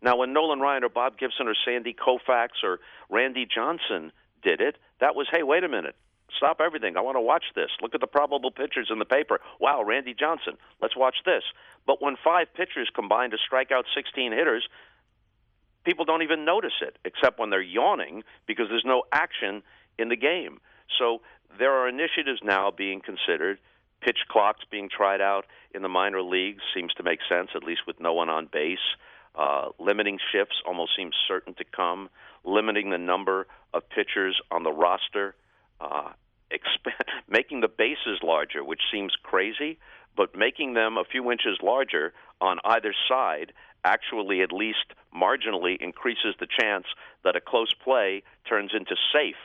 Now, 0.00 0.16
when 0.16 0.32
Nolan 0.32 0.60
Ryan 0.60 0.84
or 0.84 0.88
Bob 0.88 1.18
Gibson 1.18 1.46
or 1.46 1.54
Sandy 1.62 1.92
Koufax 1.94 2.48
or 2.62 2.80
Randy 3.10 3.44
Johnson 3.44 4.12
did 4.42 4.62
it, 4.62 4.78
that 5.00 5.14
was, 5.14 5.26
hey, 5.30 5.42
wait 5.42 5.62
a 5.62 5.68
minute. 5.68 5.94
Stop 6.36 6.60
everything. 6.60 6.96
I 6.96 7.00
want 7.00 7.16
to 7.16 7.20
watch 7.20 7.44
this. 7.54 7.70
Look 7.80 7.94
at 7.94 8.00
the 8.00 8.06
probable 8.06 8.50
pitchers 8.50 8.88
in 8.90 8.98
the 8.98 9.04
paper. 9.04 9.40
Wow, 9.60 9.82
Randy 9.84 10.14
Johnson. 10.14 10.54
Let's 10.80 10.96
watch 10.96 11.16
this. 11.24 11.42
But 11.86 12.02
when 12.02 12.16
five 12.22 12.52
pitchers 12.54 12.90
combine 12.94 13.30
to 13.30 13.38
strike 13.38 13.70
out 13.70 13.84
16 13.94 14.32
hitters, 14.32 14.66
people 15.84 16.04
don't 16.04 16.22
even 16.22 16.44
notice 16.44 16.80
it, 16.80 16.96
except 17.04 17.38
when 17.38 17.50
they're 17.50 17.62
yawning 17.62 18.24
because 18.46 18.66
there's 18.68 18.84
no 18.84 19.04
action 19.12 19.62
in 19.98 20.08
the 20.08 20.16
game. 20.16 20.60
So 20.98 21.20
there 21.58 21.72
are 21.72 21.88
initiatives 21.88 22.40
now 22.42 22.70
being 22.70 23.00
considered. 23.00 23.58
Pitch 24.00 24.18
clocks 24.28 24.64
being 24.70 24.88
tried 24.94 25.20
out 25.20 25.46
in 25.74 25.82
the 25.82 25.88
minor 25.88 26.22
leagues 26.22 26.62
seems 26.74 26.92
to 26.94 27.02
make 27.02 27.20
sense, 27.28 27.50
at 27.54 27.62
least 27.62 27.82
with 27.86 28.00
no 28.00 28.12
one 28.12 28.28
on 28.28 28.48
base. 28.52 28.78
Uh, 29.34 29.68
limiting 29.78 30.18
shifts 30.32 30.56
almost 30.66 30.92
seems 30.96 31.14
certain 31.26 31.54
to 31.54 31.64
come. 31.64 32.08
Limiting 32.44 32.90
the 32.90 32.98
number 32.98 33.46
of 33.72 33.88
pitchers 33.88 34.40
on 34.50 34.62
the 34.62 34.72
roster 34.72 35.34
uh, 35.90 36.12
exp- 36.52 36.92
making 37.28 37.60
the 37.60 37.68
bases 37.68 38.20
larger, 38.22 38.64
which 38.64 38.82
seems 38.92 39.12
crazy, 39.22 39.78
but 40.16 40.36
making 40.36 40.74
them 40.74 40.96
a 40.96 41.04
few 41.04 41.30
inches 41.30 41.58
larger 41.62 42.12
on 42.40 42.58
either 42.64 42.94
side 43.08 43.52
actually 43.84 44.40
at 44.40 44.52
least 44.52 44.94
marginally 45.14 45.76
increases 45.80 46.34
the 46.40 46.46
chance 46.58 46.86
that 47.22 47.36
a 47.36 47.40
close 47.40 47.74
play 47.74 48.22
turns 48.48 48.70
into 48.74 48.96
safe 49.12 49.36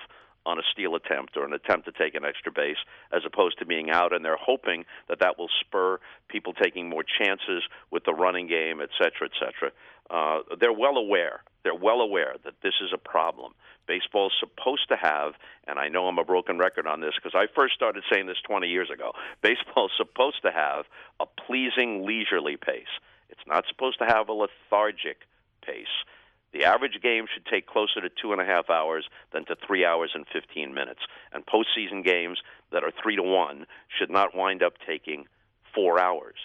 on 0.45 0.57
a 0.57 0.61
steal 0.71 0.95
attempt 0.95 1.35
or 1.35 1.45
an 1.45 1.53
attempt 1.53 1.85
to 1.85 1.91
take 1.91 2.15
an 2.15 2.23
extra 2.23 2.51
base 2.51 2.77
as 3.11 3.21
opposed 3.25 3.59
to 3.59 3.65
being 3.65 3.89
out 3.89 4.13
and 4.13 4.23
they're 4.23 4.37
hoping 4.39 4.85
that 5.09 5.19
that 5.19 5.37
will 5.37 5.49
spur 5.59 5.99
people 6.29 6.53
taking 6.53 6.89
more 6.89 7.03
chances 7.03 7.63
with 7.91 8.03
the 8.05 8.13
running 8.13 8.47
game 8.47 8.79
et 8.81 8.89
cetera 8.97 9.27
et 9.27 9.31
cetera. 9.37 9.71
Uh, 10.09 10.39
they're 10.59 10.73
well 10.73 10.97
aware 10.97 11.41
they're 11.63 11.75
well 11.75 12.01
aware 12.01 12.35
that 12.43 12.61
this 12.61 12.75
is 12.81 12.91
a 12.93 12.97
problem 12.97 13.53
Baseball 13.89 14.27
is 14.27 14.33
supposed 14.39 14.87
to 14.89 14.95
have, 14.95 15.33
and 15.67 15.79
I 15.79 15.87
know 15.87 16.05
I'm 16.05 16.19
a 16.19 16.23
broken 16.23 16.59
record 16.59 16.85
on 16.85 17.01
this 17.01 17.15
because 17.15 17.33
I 17.33 17.47
first 17.55 17.73
started 17.73 18.03
saying 18.13 18.27
this 18.27 18.37
20 18.45 18.67
years 18.67 18.91
ago. 18.93 19.13
Baseball 19.41 19.87
is 19.87 19.91
supposed 19.97 20.43
to 20.43 20.51
have 20.51 20.85
a 21.19 21.25
pleasing, 21.25 22.05
leisurely 22.05 22.55
pace. 22.55 22.93
It's 23.29 23.47
not 23.47 23.65
supposed 23.67 23.97
to 23.97 24.05
have 24.05 24.29
a 24.29 24.33
lethargic 24.33 25.25
pace. 25.65 26.05
The 26.53 26.65
average 26.65 27.01
game 27.01 27.25
should 27.33 27.47
take 27.47 27.65
closer 27.65 27.99
to 27.99 28.09
two 28.09 28.31
and 28.31 28.39
a 28.39 28.45
half 28.45 28.69
hours 28.69 29.05
than 29.33 29.45
to 29.45 29.55
three 29.55 29.83
hours 29.83 30.11
and 30.13 30.25
15 30.31 30.71
minutes. 30.71 31.01
And 31.33 31.43
postseason 31.47 32.05
games 32.05 32.37
that 32.71 32.83
are 32.83 32.93
three 33.01 33.15
to 33.15 33.23
one 33.23 33.65
should 33.97 34.11
not 34.11 34.35
wind 34.35 34.61
up 34.61 34.73
taking 34.85 35.25
four 35.73 35.99
hours. 35.99 36.37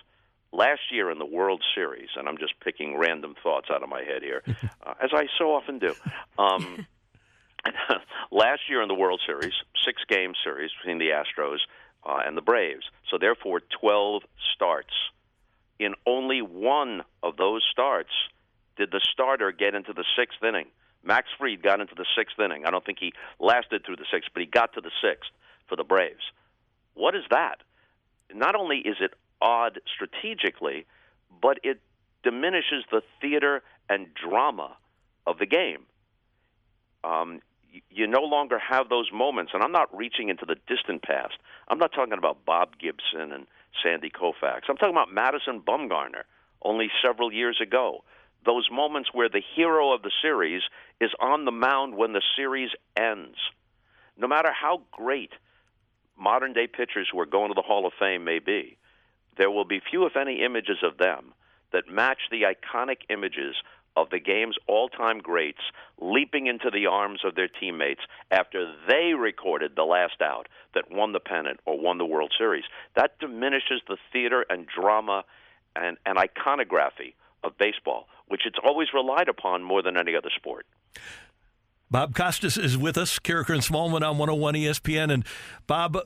Last 0.54 0.82
year 0.92 1.10
in 1.10 1.18
the 1.18 1.26
World 1.26 1.64
Series, 1.74 2.10
and 2.16 2.28
I'm 2.28 2.38
just 2.38 2.54
picking 2.60 2.96
random 2.96 3.34
thoughts 3.42 3.66
out 3.72 3.82
of 3.82 3.88
my 3.88 4.04
head 4.04 4.22
here, 4.22 4.42
uh, 4.86 4.94
as 5.02 5.10
I 5.12 5.26
so 5.36 5.52
often 5.52 5.80
do. 5.80 5.92
Um, 6.38 6.86
last 8.30 8.60
year 8.68 8.80
in 8.80 8.86
the 8.86 8.94
World 8.94 9.20
Series, 9.26 9.52
six 9.84 10.02
game 10.08 10.32
series 10.44 10.70
between 10.80 10.98
the 10.98 11.08
Astros 11.08 11.58
uh, 12.06 12.20
and 12.24 12.36
the 12.36 12.40
Braves. 12.40 12.84
So 13.10 13.18
therefore, 13.18 13.62
12 13.80 14.22
starts. 14.54 14.92
In 15.80 15.94
only 16.06 16.40
one 16.40 17.02
of 17.20 17.36
those 17.36 17.64
starts 17.72 18.12
did 18.76 18.92
the 18.92 19.00
starter 19.12 19.50
get 19.50 19.74
into 19.74 19.92
the 19.92 20.04
sixth 20.16 20.40
inning. 20.42 20.66
Max 21.02 21.26
Fried 21.36 21.64
got 21.64 21.80
into 21.80 21.96
the 21.96 22.06
sixth 22.16 22.38
inning. 22.38 22.64
I 22.64 22.70
don't 22.70 22.84
think 22.84 22.98
he 23.00 23.12
lasted 23.40 23.84
through 23.84 23.96
the 23.96 24.06
sixth, 24.12 24.30
but 24.32 24.40
he 24.40 24.46
got 24.46 24.72
to 24.74 24.80
the 24.80 24.92
sixth 25.02 25.30
for 25.68 25.74
the 25.74 25.82
Braves. 25.82 26.22
What 26.94 27.16
is 27.16 27.24
that? 27.30 27.56
Not 28.32 28.54
only 28.54 28.78
is 28.78 28.96
it 29.00 29.14
odd 29.40 29.80
strategically, 29.92 30.86
but 31.42 31.58
it 31.62 31.80
diminishes 32.22 32.84
the 32.90 33.02
theater 33.20 33.62
and 33.88 34.06
drama 34.14 34.76
of 35.26 35.38
the 35.38 35.46
game. 35.46 35.84
Um, 37.02 37.40
you 37.90 38.06
no 38.06 38.22
longer 38.22 38.58
have 38.58 38.88
those 38.88 39.10
moments. 39.12 39.52
And 39.52 39.62
I'm 39.62 39.72
not 39.72 39.94
reaching 39.94 40.28
into 40.28 40.46
the 40.46 40.56
distant 40.66 41.02
past. 41.02 41.34
I'm 41.68 41.78
not 41.78 41.92
talking 41.92 42.12
about 42.16 42.44
Bob 42.44 42.78
Gibson 42.78 43.32
and 43.32 43.46
Sandy 43.82 44.10
Koufax. 44.10 44.62
I'm 44.68 44.76
talking 44.76 44.94
about 44.94 45.12
Madison 45.12 45.60
Bumgarner 45.60 46.22
only 46.62 46.90
several 47.02 47.32
years 47.32 47.60
ago. 47.60 48.04
those 48.44 48.68
moments 48.70 49.10
where 49.12 49.28
the 49.28 49.42
hero 49.54 49.92
of 49.92 50.02
the 50.02 50.10
series 50.22 50.62
is 51.00 51.10
on 51.20 51.44
the 51.44 51.50
mound 51.50 51.96
when 51.96 52.12
the 52.12 52.22
series 52.36 52.70
ends. 52.96 53.36
No 54.16 54.28
matter 54.28 54.50
how 54.52 54.82
great 54.92 55.32
modern 56.16 56.52
day 56.52 56.66
pitchers 56.66 57.08
who 57.10 57.18
are 57.20 57.26
going 57.26 57.48
to 57.48 57.54
the 57.54 57.62
Hall 57.62 57.86
of 57.86 57.92
Fame 57.98 58.24
may 58.24 58.38
be, 58.38 58.76
there 59.36 59.50
will 59.50 59.64
be 59.64 59.80
few, 59.90 60.06
if 60.06 60.16
any, 60.16 60.44
images 60.44 60.78
of 60.82 60.98
them 60.98 61.32
that 61.72 61.88
match 61.88 62.18
the 62.30 62.42
iconic 62.42 62.98
images 63.10 63.56
of 63.96 64.10
the 64.10 64.18
game's 64.18 64.56
all 64.66 64.88
time 64.88 65.18
greats 65.18 65.60
leaping 66.00 66.46
into 66.46 66.70
the 66.70 66.86
arms 66.86 67.20
of 67.24 67.34
their 67.34 67.48
teammates 67.48 68.00
after 68.30 68.72
they 68.88 69.14
recorded 69.14 69.72
the 69.76 69.84
last 69.84 70.20
out 70.20 70.48
that 70.74 70.90
won 70.90 71.12
the 71.12 71.20
pennant 71.20 71.60
or 71.64 71.78
won 71.78 71.98
the 71.98 72.04
World 72.04 72.32
Series. 72.36 72.64
That 72.96 73.18
diminishes 73.20 73.82
the 73.86 73.96
theater 74.12 74.44
and 74.48 74.66
drama 74.66 75.24
and, 75.76 75.96
and 76.04 76.18
iconography 76.18 77.14
of 77.44 77.56
baseball, 77.58 78.08
which 78.28 78.42
it's 78.46 78.58
always 78.64 78.88
relied 78.92 79.28
upon 79.28 79.62
more 79.62 79.82
than 79.82 79.96
any 79.96 80.16
other 80.16 80.30
sport. 80.34 80.66
Bob 81.90 82.14
Costas 82.14 82.56
is 82.56 82.76
with 82.76 82.98
us, 82.98 83.18
Karraker 83.18 83.50
and 83.50 83.62
Smallmon 83.62 84.02
on 84.02 84.18
101 84.18 84.54
ESPN. 84.54 85.12
And 85.12 85.24
Bob, 85.66 85.98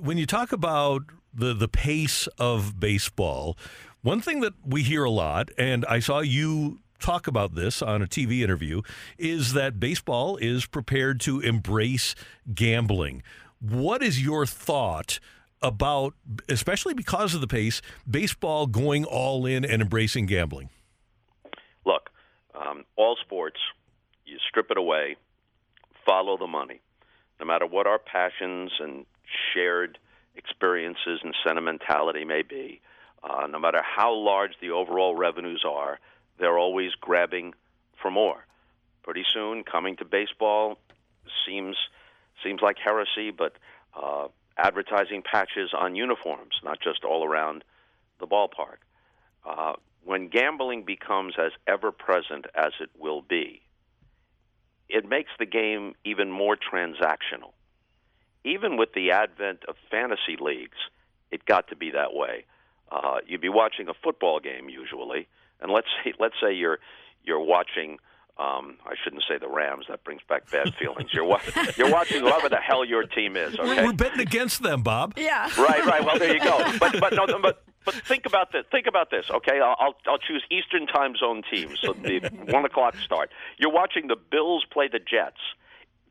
when 0.00 0.18
you 0.18 0.26
talk 0.26 0.50
about 0.50 1.02
the, 1.32 1.54
the 1.54 1.68
pace 1.68 2.26
of 2.38 2.78
baseball, 2.80 3.56
one 4.02 4.20
thing 4.20 4.40
that 4.40 4.54
we 4.64 4.82
hear 4.82 5.04
a 5.04 5.10
lot, 5.10 5.50
and 5.58 5.84
I 5.86 5.98
saw 5.98 6.20
you 6.20 6.80
talk 6.98 7.26
about 7.26 7.54
this 7.54 7.82
on 7.82 8.02
a 8.02 8.06
TV 8.06 8.42
interview, 8.42 8.82
is 9.18 9.52
that 9.52 9.80
baseball 9.80 10.36
is 10.36 10.66
prepared 10.66 11.20
to 11.20 11.40
embrace 11.40 12.14
gambling. 12.54 13.22
What 13.60 14.02
is 14.02 14.22
your 14.22 14.46
thought 14.46 15.18
about, 15.60 16.14
especially 16.48 16.94
because 16.94 17.34
of 17.34 17.40
the 17.40 17.46
pace, 17.48 17.82
baseball 18.08 18.66
going 18.66 19.04
all 19.04 19.46
in 19.46 19.64
and 19.64 19.82
embracing 19.82 20.26
gambling? 20.26 20.70
Look, 21.84 22.10
um, 22.54 22.84
all 22.96 23.16
sports, 23.20 23.58
you 24.24 24.38
strip 24.48 24.70
it 24.70 24.78
away, 24.78 25.16
follow 26.06 26.36
the 26.36 26.46
money. 26.46 26.80
No 27.40 27.46
matter 27.46 27.66
what 27.66 27.86
our 27.86 27.98
passions 27.98 28.72
and 28.80 29.06
shared 29.52 29.98
experiences 30.38 31.20
and 31.22 31.34
sentimentality 31.46 32.24
may 32.24 32.42
be, 32.42 32.80
uh, 33.22 33.46
no 33.46 33.58
matter 33.58 33.82
how 33.82 34.14
large 34.14 34.52
the 34.60 34.70
overall 34.70 35.14
revenues 35.14 35.64
are, 35.68 35.98
they're 36.38 36.58
always 36.58 36.92
grabbing 37.00 37.54
for 38.00 38.10
more. 38.10 38.46
Pretty 39.02 39.24
soon, 39.32 39.64
coming 39.64 39.96
to 39.96 40.04
baseball 40.04 40.78
seems 41.46 41.76
seems 42.44 42.60
like 42.62 42.76
heresy, 42.78 43.32
but 43.32 43.54
uh, 44.00 44.28
advertising 44.56 45.22
patches 45.22 45.70
on 45.76 45.96
uniforms, 45.96 46.54
not 46.62 46.78
just 46.80 47.04
all 47.04 47.24
around 47.24 47.64
the 48.20 48.26
ballpark. 48.26 48.78
Uh, 49.44 49.72
when 50.04 50.28
gambling 50.28 50.84
becomes 50.84 51.34
as 51.36 51.50
ever 51.66 51.90
present 51.90 52.46
as 52.54 52.72
it 52.80 52.90
will 52.96 53.22
be, 53.22 53.60
it 54.88 55.08
makes 55.08 55.30
the 55.38 55.46
game 55.46 55.94
even 56.04 56.30
more 56.30 56.56
transactional. 56.56 57.52
Even 58.48 58.76
with 58.76 58.92
the 58.94 59.10
advent 59.10 59.60
of 59.68 59.74
fantasy 59.90 60.36
leagues, 60.40 60.78
it 61.30 61.44
got 61.44 61.68
to 61.68 61.76
be 61.76 61.90
that 61.90 62.14
way. 62.14 62.44
Uh, 62.90 63.18
you'd 63.26 63.40
be 63.42 63.48
watching 63.50 63.88
a 63.88 63.94
football 64.02 64.40
game 64.40 64.68
usually, 64.68 65.28
and 65.60 65.70
let's 65.70 65.88
say 66.04 66.12
let's 66.18 66.34
say 66.42 66.52
you're 66.52 66.78
you're 67.24 67.40
watching. 67.40 67.98
Um, 68.38 68.76
I 68.86 68.94
shouldn't 69.02 69.24
say 69.28 69.36
the 69.36 69.48
Rams. 69.48 69.86
That 69.88 70.04
brings 70.04 70.22
back 70.28 70.48
bad 70.50 70.72
feelings. 70.78 71.12
You're 71.12 71.24
wa- 71.24 71.40
you're 71.76 71.90
watching 71.90 72.20
whoever 72.20 72.48
the 72.48 72.56
hell 72.68 72.84
your 72.84 73.02
team 73.02 73.36
is. 73.36 73.58
Okay, 73.58 73.84
we're 73.84 73.92
betting 73.92 74.20
against 74.20 74.62
them, 74.62 74.82
Bob. 74.82 75.14
Yeah. 75.16 75.50
Right, 75.58 75.84
right. 75.84 76.04
Well, 76.04 76.18
there 76.20 76.32
you 76.32 76.40
go. 76.40 76.56
But 76.78 77.00
but 77.00 77.12
no, 77.14 77.26
but 77.42 77.64
but 77.84 77.94
think 78.06 78.26
about 78.26 78.52
this. 78.52 78.64
Think 78.70 78.86
about 78.86 79.10
this. 79.10 79.26
Okay, 79.28 79.58
I'll 79.60 79.76
I'll, 79.80 79.96
I'll 80.06 80.18
choose 80.18 80.44
Eastern 80.52 80.86
Time 80.86 81.16
Zone 81.16 81.42
teams. 81.50 81.80
So 81.82 81.92
the 81.94 82.20
one 82.48 82.64
o'clock 82.64 82.96
start. 82.98 83.30
You're 83.58 83.72
watching 83.72 84.06
the 84.06 84.16
Bills 84.16 84.64
play 84.70 84.86
the 84.86 85.00
Jets. 85.00 85.40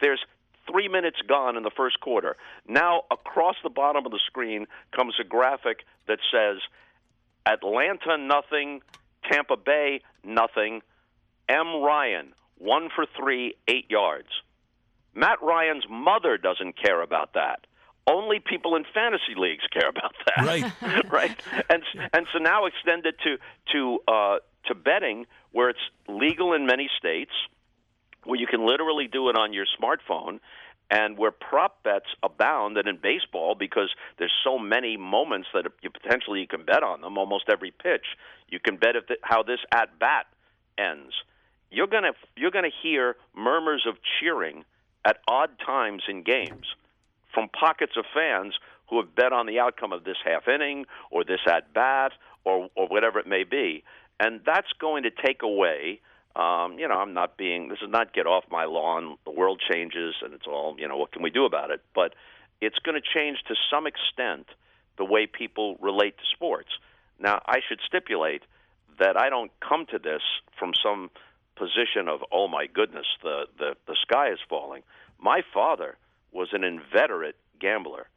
There's 0.01 0.20
three 0.69 0.88
minutes 0.88 1.17
gone 1.27 1.57
in 1.57 1.63
the 1.63 1.71
first 1.75 2.00
quarter. 2.00 2.36
Now 2.67 3.03
across 3.12 3.55
the 3.63 3.69
bottom 3.69 4.05
of 4.05 4.12
the 4.12 4.19
screen 4.25 4.65
comes 4.95 5.15
a 5.19 5.24
graphic 5.24 5.79
that 6.07 6.19
says 6.31 6.58
Atlanta 7.45 8.17
nothing, 8.17 8.82
Tampa 9.30 9.58
Bay, 9.58 10.01
nothing. 10.23 10.82
M. 11.49 11.82
Ryan, 11.82 12.34
one 12.58 12.89
for 12.93 13.06
three, 13.17 13.56
eight 13.67 13.89
yards. 13.89 14.27
Matt 15.13 15.41
Ryan's 15.41 15.86
mother 15.89 16.38
doesn't 16.38 16.77
care 16.77 17.01
about 17.01 17.34
that. 17.34 17.65
Only 18.06 18.39
people 18.39 18.75
in 18.75 18.86
fantasy 18.93 19.36
leagues 19.36 19.63
care 19.73 19.89
about 19.89 20.13
that. 20.25 20.45
Right. 20.45 21.10
right. 21.12 21.36
And 21.69 21.84
and 22.13 22.27
so 22.32 22.39
now 22.39 22.65
extend 22.65 23.06
it 23.06 23.15
to 23.23 23.38
to 23.73 23.99
uh, 24.08 24.38
to 24.67 24.75
betting, 24.75 25.25
where 25.51 25.69
it's 25.69 25.80
legal 26.08 26.53
in 26.53 26.65
many 26.65 26.89
states, 26.97 27.32
where 28.28 28.40
you 28.40 28.48
can 28.48 28.66
literally 28.66 29.08
do 29.08 29.30
it 29.30 29.38
on 29.38 29.54
your 29.54 29.66
smartphone, 29.80 30.40
and 30.90 31.18
where 31.18 31.32
prop 31.32 31.84
bets 31.84 32.08
abound 32.24 32.78
and 32.78 32.88
in 32.88 32.98
baseball 32.98 33.56
because 33.56 33.90
there's 34.20 34.32
so 34.44 34.58
many 34.58 34.96
moments 34.96 35.48
that 35.54 35.66
you 35.82 35.90
potentially 35.90 36.40
you 36.40 36.48
can 36.48 36.63
bet 36.63 36.84
on 36.84 37.02
them 37.02 37.18
almost 37.18 37.46
every 37.50 37.72
pitch 37.72 38.06
you 38.50 38.60
can 38.60 38.78
bet 38.78 38.96
if 38.96 39.08
the, 39.08 39.18
how 39.22 39.44
this 39.44 39.60
at 39.74 40.00
bat 40.00 40.26
ends. 40.78 41.13
You're 41.70 41.88
going 41.88 42.04
to 42.04 42.13
you're 42.36 42.52
going 42.52 42.70
to 42.70 42.78
hear 42.82 43.16
murmurs 43.36 43.86
of 43.88 43.96
cheering 44.20 44.63
at 45.06 45.18
odd 45.28 45.50
times 45.66 46.04
in 46.08 46.24
games 46.24 46.66
from 47.34 47.50
pockets 47.50 47.94
of 47.98 48.06
fans 48.13 48.56
who 48.90 49.02
have 49.02 49.13
bet 49.16 49.34
on 49.34 49.46
the 49.46 49.60
outcome 49.60 49.92
of 49.92 50.06
this 50.06 50.18
half 50.24 50.48
inning 50.48 50.86
or 51.12 51.24
this 51.26 51.42
at 51.48 51.74
bat 51.74 52.13
or 52.46 52.70
or 52.76 52.88
whatever 52.88 53.20
it 53.20 53.28
may 53.28 53.44
be. 53.44 53.84
And 54.20 54.42
that's 54.46 54.72
going 54.80 55.04
to 55.04 55.12
take 55.12 55.44
away 55.44 56.00
um, 56.38 56.78
you 56.78 56.88
know, 56.88 56.93
I'm 56.93 57.15
not 57.15 57.36
being. 57.36 57.67
This 57.67 57.80
is 57.82 57.89
not 57.89 58.13
get 58.13 58.28
off 58.28 58.43
my 58.52 58.65
lawn. 58.65 59.17
The 59.26 59.32
world 59.32 59.60
changes, 59.71 60.13
and 60.21 60.34
it's 60.34 60.45
all. 60.45 60.76
You 60.78 60.88
know, 60.88 60.95
what 60.95 61.12
can 61.12 61.23
we 61.23 61.32
do 61.32 61.45
about 61.45 61.71
it? 61.71 61.82
But 61.95 62.13
it's 62.62 62.78
going 62.80 62.93
to 62.95 63.02
change 63.02 63.39
to 63.47 63.56
some 63.71 63.88
extent 63.88 64.45
the 65.00 65.06
way 65.06 65.26
people 65.26 65.78
relate 65.82 66.15
to 66.17 66.23
sports. 66.36 66.69
Now, 67.19 67.41
I 67.47 67.60
should 67.67 67.80
stipulate 67.86 68.43
that 69.00 69.17
I 69.17 69.30
don't 69.30 69.52
come 69.67 69.88
to 69.88 69.97
this 69.97 70.21
from 70.60 70.73
some 70.82 71.10
position 71.56 72.08
of, 72.08 72.21
oh 72.32 72.47
my 72.47 72.67
goodness, 72.67 73.08
the 73.23 73.45
the, 73.58 73.76
the 73.88 73.95
sky 74.04 74.30
is 74.32 74.39
falling. 74.47 74.84
My 75.19 75.41
father 75.52 75.97
was 76.32 76.50
an 76.52 76.63
inveterate 76.63 77.36
gambler, 77.60 78.08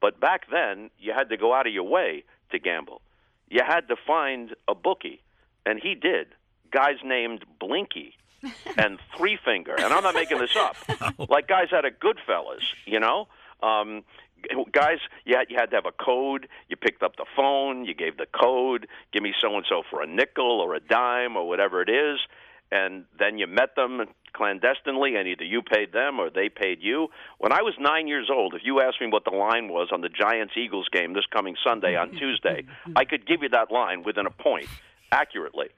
but 0.00 0.20
back 0.20 0.42
then 0.48 0.90
you 1.00 1.12
had 1.12 1.28
to 1.30 1.36
go 1.36 1.52
out 1.52 1.66
of 1.66 1.72
your 1.72 1.88
way 1.88 2.22
to 2.52 2.60
gamble. 2.60 3.00
You 3.48 3.62
had 3.66 3.88
to 3.88 3.96
find 4.06 4.54
a 4.68 4.76
bookie, 4.76 5.22
and 5.66 5.80
he 5.82 5.96
did 5.96 6.28
guys 6.74 6.96
named 7.04 7.44
Blinky 7.60 8.14
and 8.76 8.98
Three 9.16 9.38
Finger, 9.42 9.74
and 9.78 9.92
I'm 9.94 10.02
not 10.02 10.14
making 10.14 10.38
this 10.38 10.56
up. 10.56 10.76
Like 11.28 11.48
guys 11.48 11.72
out 11.72 11.84
of 11.84 11.94
Goodfellas, 11.94 12.62
you 12.84 13.00
know. 13.00 13.28
Um, 13.62 14.02
guys, 14.72 14.98
you 15.24 15.36
had, 15.36 15.46
you 15.48 15.56
had 15.56 15.70
to 15.70 15.76
have 15.76 15.86
a 15.86 15.92
code. 15.92 16.48
You 16.68 16.76
picked 16.76 17.02
up 17.02 17.16
the 17.16 17.24
phone, 17.36 17.84
you 17.84 17.94
gave 17.94 18.16
the 18.16 18.26
code. 18.26 18.88
Give 19.12 19.22
me 19.22 19.32
so 19.40 19.56
and 19.56 19.64
so 19.68 19.82
for 19.88 20.02
a 20.02 20.06
nickel 20.06 20.60
or 20.60 20.74
a 20.74 20.80
dime 20.80 21.36
or 21.36 21.48
whatever 21.48 21.80
it 21.80 21.88
is, 21.88 22.18
and 22.70 23.04
then 23.18 23.38
you 23.38 23.46
met 23.46 23.76
them 23.76 24.02
clandestinely, 24.34 25.14
and 25.16 25.28
either 25.28 25.44
you 25.44 25.62
paid 25.62 25.92
them 25.92 26.18
or 26.18 26.28
they 26.28 26.48
paid 26.48 26.82
you. 26.82 27.08
When 27.38 27.52
I 27.52 27.62
was 27.62 27.74
nine 27.78 28.08
years 28.08 28.28
old, 28.30 28.54
if 28.54 28.62
you 28.64 28.80
asked 28.80 29.00
me 29.00 29.06
what 29.08 29.24
the 29.24 29.36
line 29.36 29.68
was 29.68 29.88
on 29.92 30.00
the 30.00 30.08
Giants 30.08 30.54
Eagles 30.56 30.88
game 30.92 31.14
this 31.14 31.24
coming 31.32 31.54
Sunday 31.64 31.96
on 31.96 32.10
Tuesday, 32.18 32.64
I 32.96 33.04
could 33.04 33.26
give 33.26 33.42
you 33.42 33.48
that 33.50 33.70
line 33.70 34.02
within 34.02 34.26
a 34.26 34.30
point 34.30 34.66
accurately. 35.12 35.68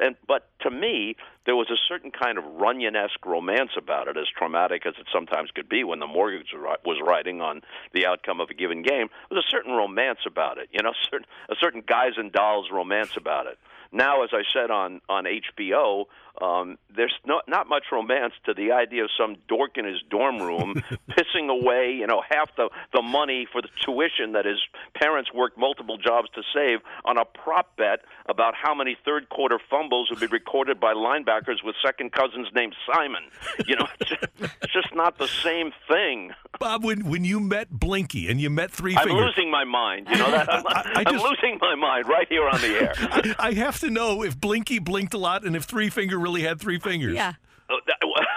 And 0.00 0.16
but 0.26 0.48
to 0.60 0.70
me, 0.70 1.16
there 1.44 1.56
was 1.56 1.70
a 1.70 1.76
certain 1.88 2.10
kind 2.10 2.38
of 2.38 2.44
Runyon-esque 2.44 3.24
romance 3.24 3.70
about 3.76 4.08
it, 4.08 4.16
as 4.16 4.26
traumatic 4.36 4.86
as 4.86 4.94
it 4.98 5.06
sometimes 5.12 5.50
could 5.50 5.68
be 5.68 5.84
when 5.84 6.00
the 6.00 6.06
mortgage 6.06 6.52
was 6.84 6.98
riding 7.04 7.40
on 7.40 7.62
the 7.94 8.06
outcome 8.06 8.40
of 8.40 8.50
a 8.50 8.54
given 8.54 8.82
game. 8.82 9.08
There 9.28 9.36
was 9.36 9.44
a 9.46 9.50
certain 9.50 9.72
romance 9.72 10.20
about 10.26 10.58
it, 10.58 10.68
you 10.72 10.82
know, 10.82 10.92
certain, 11.10 11.26
a 11.48 11.54
certain 11.60 11.82
guys 11.86 12.12
and 12.16 12.32
dolls 12.32 12.68
romance 12.72 13.16
about 13.16 13.46
it. 13.46 13.58
Now, 13.92 14.24
as 14.24 14.30
I 14.32 14.42
said 14.52 14.70
on 14.70 15.00
on 15.08 15.24
HBO, 15.24 16.06
um, 16.42 16.78
there's 16.94 17.14
not 17.24 17.48
not 17.48 17.68
much 17.68 17.84
romance 17.92 18.34
to 18.44 18.54
the 18.54 18.72
idea 18.72 19.04
of 19.04 19.10
some 19.18 19.36
dork 19.48 19.78
in 19.78 19.84
his 19.84 20.02
dorm 20.10 20.38
room 20.38 20.74
pissing 21.10 21.48
away, 21.48 21.92
you 21.92 22.06
know, 22.06 22.22
half 22.28 22.54
the 22.56 22.68
the 22.92 23.02
money 23.02 23.46
for 23.50 23.62
the 23.62 23.68
tuition 23.80 24.32
that 24.32 24.44
his 24.44 24.60
parents 24.98 25.30
worked 25.34 25.58
multiple 25.58 25.98
jobs 25.98 26.28
to 26.34 26.42
save 26.54 26.80
on 27.04 27.18
a 27.18 27.24
prop 27.24 27.76
bet 27.76 28.00
about 28.28 28.54
how 28.54 28.74
many 28.74 28.96
third 29.04 29.28
quarter 29.28 29.58
fumbles 29.70 30.10
would 30.10 30.20
be 30.20 30.26
recorded 30.26 30.80
by 30.80 30.94
linebackers 30.94 31.62
with 31.64 31.76
second 31.84 32.12
cousins 32.12 32.48
named 32.54 32.74
Simon. 32.92 33.22
You 33.66 33.76
know, 33.76 33.86
it's 34.00 34.10
just, 34.10 34.24
it's 34.62 34.72
just 34.72 34.94
not 34.94 35.18
the 35.18 35.28
same 35.28 35.72
thing. 35.88 36.32
Bob, 36.58 36.84
when 36.84 37.08
when 37.08 37.24
you 37.24 37.38
met 37.40 37.70
Blinky 37.70 38.28
and 38.28 38.40
you 38.40 38.50
met 38.50 38.70
Three 38.70 38.96
I'm 38.96 39.06
Finger, 39.06 39.26
losing 39.26 39.50
my 39.50 39.64
mind. 39.64 40.08
You 40.10 40.16
know 40.18 40.30
that 40.30 40.52
I'm, 40.52 40.66
I- 40.66 40.82
I 40.96 41.04
I'm 41.06 41.12
just- 41.14 41.24
losing 41.24 41.58
my 41.60 41.74
mind 41.74 42.08
right 42.08 42.26
here 42.28 42.48
on 42.48 42.60
the 42.60 42.68
air. 42.68 42.94
I, 42.98 43.34
I 43.50 43.52
have 43.54 43.78
to 43.80 43.90
know 43.90 44.22
if 44.22 44.38
Blinky 44.40 44.78
blinked 44.78 45.14
a 45.14 45.18
lot 45.18 45.44
and 45.44 45.54
if 45.54 45.64
Three 45.64 45.90
Finger 45.90 46.18
really 46.18 46.42
had 46.42 46.60
three 46.60 46.78
fingers. 46.78 47.14
Yeah. 47.14 47.34
Oh, 47.68 47.78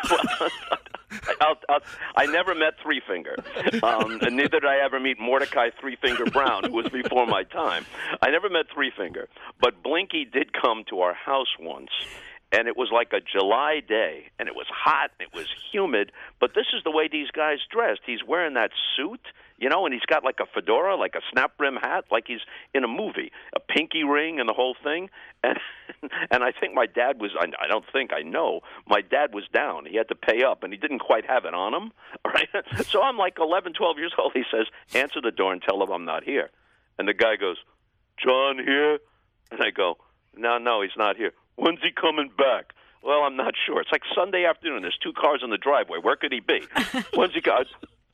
I'll, 1.41 1.57
I'll, 1.69 1.79
I 2.15 2.25
never 2.25 2.53
met 2.55 2.73
Three 2.83 3.01
Finger, 3.07 3.35
um, 3.83 4.19
and 4.21 4.35
neither 4.35 4.59
did 4.59 4.65
I 4.65 4.77
ever 4.83 4.99
meet 4.99 5.19
Mordecai 5.19 5.69
Three 5.79 5.95
Finger 5.95 6.25
Brown, 6.25 6.63
who 6.65 6.73
was 6.73 6.89
before 6.89 7.25
my 7.25 7.43
time. 7.43 7.85
I 8.21 8.29
never 8.29 8.49
met 8.49 8.65
Three 8.73 8.91
Finger, 8.95 9.27
but 9.59 9.81
Blinky 9.83 10.25
did 10.25 10.53
come 10.53 10.83
to 10.89 11.01
our 11.01 11.13
house 11.13 11.55
once, 11.59 11.89
and 12.51 12.67
it 12.67 12.75
was 12.75 12.89
like 12.91 13.13
a 13.13 13.19
July 13.21 13.81
day, 13.87 14.31
and 14.39 14.47
it 14.47 14.55
was 14.55 14.67
hot, 14.69 15.11
and 15.19 15.27
it 15.27 15.35
was 15.35 15.47
humid. 15.71 16.11
But 16.39 16.51
this 16.55 16.67
is 16.75 16.83
the 16.83 16.91
way 16.91 17.07
these 17.07 17.29
guys 17.31 17.59
dressed. 17.71 18.01
He's 18.05 18.23
wearing 18.27 18.55
that 18.55 18.71
suit, 18.95 19.21
you 19.57 19.69
know, 19.69 19.85
and 19.85 19.93
he's 19.93 20.05
got 20.05 20.23
like 20.23 20.39
a 20.39 20.45
fedora, 20.53 20.95
like 20.95 21.15
a 21.15 21.21
snap 21.31 21.57
brim 21.57 21.75
hat, 21.75 22.05
like 22.11 22.25
he's 22.27 22.41
in 22.73 22.83
a 22.83 22.87
movie, 22.87 23.31
a 23.55 23.59
pinky 23.59 24.03
ring, 24.03 24.39
and 24.39 24.47
the 24.49 24.53
whole 24.53 24.75
thing. 24.83 25.09
And 25.43 25.57
and 26.31 26.43
I 26.43 26.51
think 26.51 26.73
my 26.73 26.85
dad 26.85 27.19
was. 27.19 27.31
I, 27.39 27.45
I 27.63 27.67
don't 27.67 27.85
think 27.91 28.11
I 28.13 28.21
know. 28.21 28.61
My 28.87 29.01
dad 29.01 29.33
was 29.33 29.43
down. 29.53 29.85
He 29.85 29.97
had 29.97 30.07
to 30.09 30.15
pay 30.15 30.43
up, 30.43 30.63
and 30.63 30.73
he 30.73 30.77
didn't 30.77 30.99
quite 30.99 31.25
have 31.25 31.45
it 31.45 31.53
on 31.53 31.73
him. 31.73 31.91
right? 32.25 32.49
so 32.85 33.01
I'm 33.01 33.17
like 33.17 33.37
11, 33.39 33.73
12 33.73 33.97
years 33.97 34.13
old. 34.17 34.31
He 34.33 34.43
says, 34.51 34.67
"Answer 34.93 35.21
the 35.21 35.31
door 35.31 35.53
and 35.53 35.61
tell 35.61 35.79
them 35.79 35.91
I'm 35.91 36.05
not 36.05 36.23
here." 36.23 36.49
And 36.97 37.07
the 37.07 37.13
guy 37.13 37.35
goes, 37.35 37.57
"John 38.17 38.57
here?" 38.63 38.99
And 39.51 39.61
I 39.61 39.71
go, 39.71 39.97
"No, 40.35 40.57
no, 40.57 40.81
he's 40.81 40.97
not 40.97 41.17
here." 41.17 41.33
When's 41.55 41.79
he 41.81 41.91
coming 41.91 42.31
back? 42.37 42.73
Well, 43.01 43.21
I'm 43.23 43.37
not 43.37 43.53
sure. 43.65 43.81
It's 43.81 43.91
like 43.91 44.03
Sunday 44.13 44.45
afternoon. 44.45 44.81
There's 44.81 44.97
two 45.01 45.13
cars 45.13 45.41
in 45.43 45.49
the 45.49 45.57
driveway. 45.57 45.99
Where 46.01 46.15
could 46.15 46.33
he 46.33 46.41
be? 46.41 46.61
When's 47.13 47.33
he 47.33 47.41
got? 47.41 47.67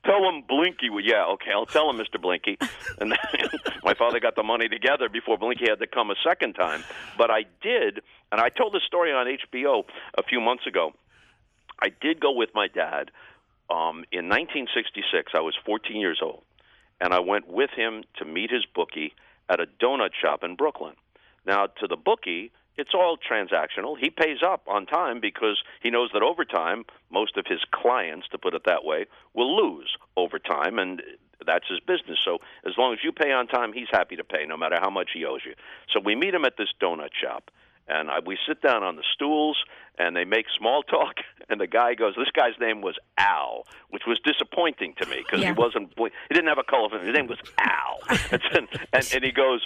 Tell 0.05 0.29
him 0.29 0.43
Blinky. 0.47 0.89
Well, 0.89 1.03
yeah, 1.03 1.25
okay, 1.33 1.51
I'll 1.51 1.65
tell 1.65 1.89
him, 1.89 1.97
Mr. 1.97 2.21
Blinky. 2.21 2.57
And 2.99 3.11
then 3.11 3.49
my 3.83 3.93
father 3.93 4.21
got 4.21 4.35
the 4.35 4.43
money 4.43 4.69
together 4.69 5.09
before 5.09 5.37
Blinky 5.37 5.65
had 5.67 5.79
to 5.79 5.87
come 5.87 6.11
a 6.11 6.15
second 6.23 6.53
time. 6.53 6.83
But 7.17 7.29
I 7.29 7.43
did, 7.61 8.01
and 8.31 8.39
I 8.39 8.47
told 8.49 8.73
the 8.73 8.79
story 8.87 9.11
on 9.11 9.27
HBO 9.27 9.83
a 10.17 10.23
few 10.23 10.39
months 10.39 10.65
ago. 10.65 10.93
I 11.81 11.89
did 11.89 12.21
go 12.21 12.31
with 12.31 12.49
my 12.55 12.67
dad 12.67 13.11
um, 13.69 14.05
in 14.13 14.29
1966. 14.29 15.33
I 15.35 15.41
was 15.41 15.55
14 15.65 15.97
years 15.97 16.19
old, 16.23 16.43
and 17.01 17.13
I 17.13 17.19
went 17.19 17.49
with 17.49 17.71
him 17.75 18.03
to 18.17 18.25
meet 18.25 18.49
his 18.49 18.65
bookie 18.73 19.13
at 19.49 19.59
a 19.59 19.65
donut 19.65 20.11
shop 20.19 20.43
in 20.43 20.55
Brooklyn. 20.55 20.95
Now, 21.45 21.67
to 21.81 21.87
the 21.87 21.97
bookie, 21.97 22.51
it's 22.77 22.93
all 22.93 23.17
transactional. 23.17 23.97
He 23.99 24.09
pays 24.09 24.39
up 24.45 24.63
on 24.67 24.85
time 24.85 25.19
because 25.21 25.61
he 25.81 25.89
knows 25.89 26.09
that 26.13 26.21
over 26.23 26.43
time, 26.45 26.83
most 27.09 27.37
of 27.37 27.45
his 27.47 27.59
clients, 27.71 28.27
to 28.29 28.37
put 28.37 28.53
it 28.53 28.63
that 28.65 28.83
way, 28.83 29.05
will 29.33 29.55
lose 29.55 29.95
over 30.17 30.39
time, 30.39 30.77
and 30.79 31.01
that's 31.45 31.67
his 31.69 31.79
business. 31.79 32.19
So 32.25 32.39
as 32.65 32.73
long 32.77 32.93
as 32.93 32.99
you 33.03 33.11
pay 33.11 33.31
on 33.31 33.47
time, 33.47 33.71
he's 33.73 33.87
happy 33.91 34.15
to 34.15 34.23
pay, 34.23 34.45
no 34.45 34.57
matter 34.57 34.77
how 34.81 34.89
much 34.89 35.11
he 35.13 35.25
owes 35.25 35.41
you. 35.45 35.53
So 35.93 35.99
we 35.99 36.15
meet 36.15 36.33
him 36.33 36.43
at 36.45 36.57
this 36.57 36.69
donut 36.81 37.11
shop, 37.13 37.51
and 37.87 38.09
I, 38.09 38.19
we 38.25 38.37
sit 38.47 38.61
down 38.61 38.83
on 38.83 38.95
the 38.95 39.03
stools, 39.13 39.57
and 39.97 40.15
they 40.15 40.25
make 40.25 40.45
small 40.57 40.83
talk. 40.83 41.15
And 41.47 41.61
the 41.61 41.67
guy 41.67 41.93
goes, 41.93 42.15
"This 42.17 42.31
guy's 42.31 42.57
name 42.59 42.81
was 42.81 42.95
Al," 43.19 43.67
which 43.91 44.01
was 44.07 44.19
disappointing 44.25 44.95
to 44.99 45.05
me 45.05 45.17
because 45.17 45.41
Yeah. 45.41 45.53
he 45.53 45.53
wasn't. 45.53 45.93
He 45.95 46.09
didn't 46.33 46.47
have 46.47 46.57
a 46.57 46.63
color. 46.63 46.89
His 47.05 47.13
name 47.13 47.27
was 47.27 47.37
Al, 47.59 47.99
and, 48.31 48.67
and, 48.91 49.13
and 49.13 49.23
he 49.23 49.31
goes, 49.31 49.61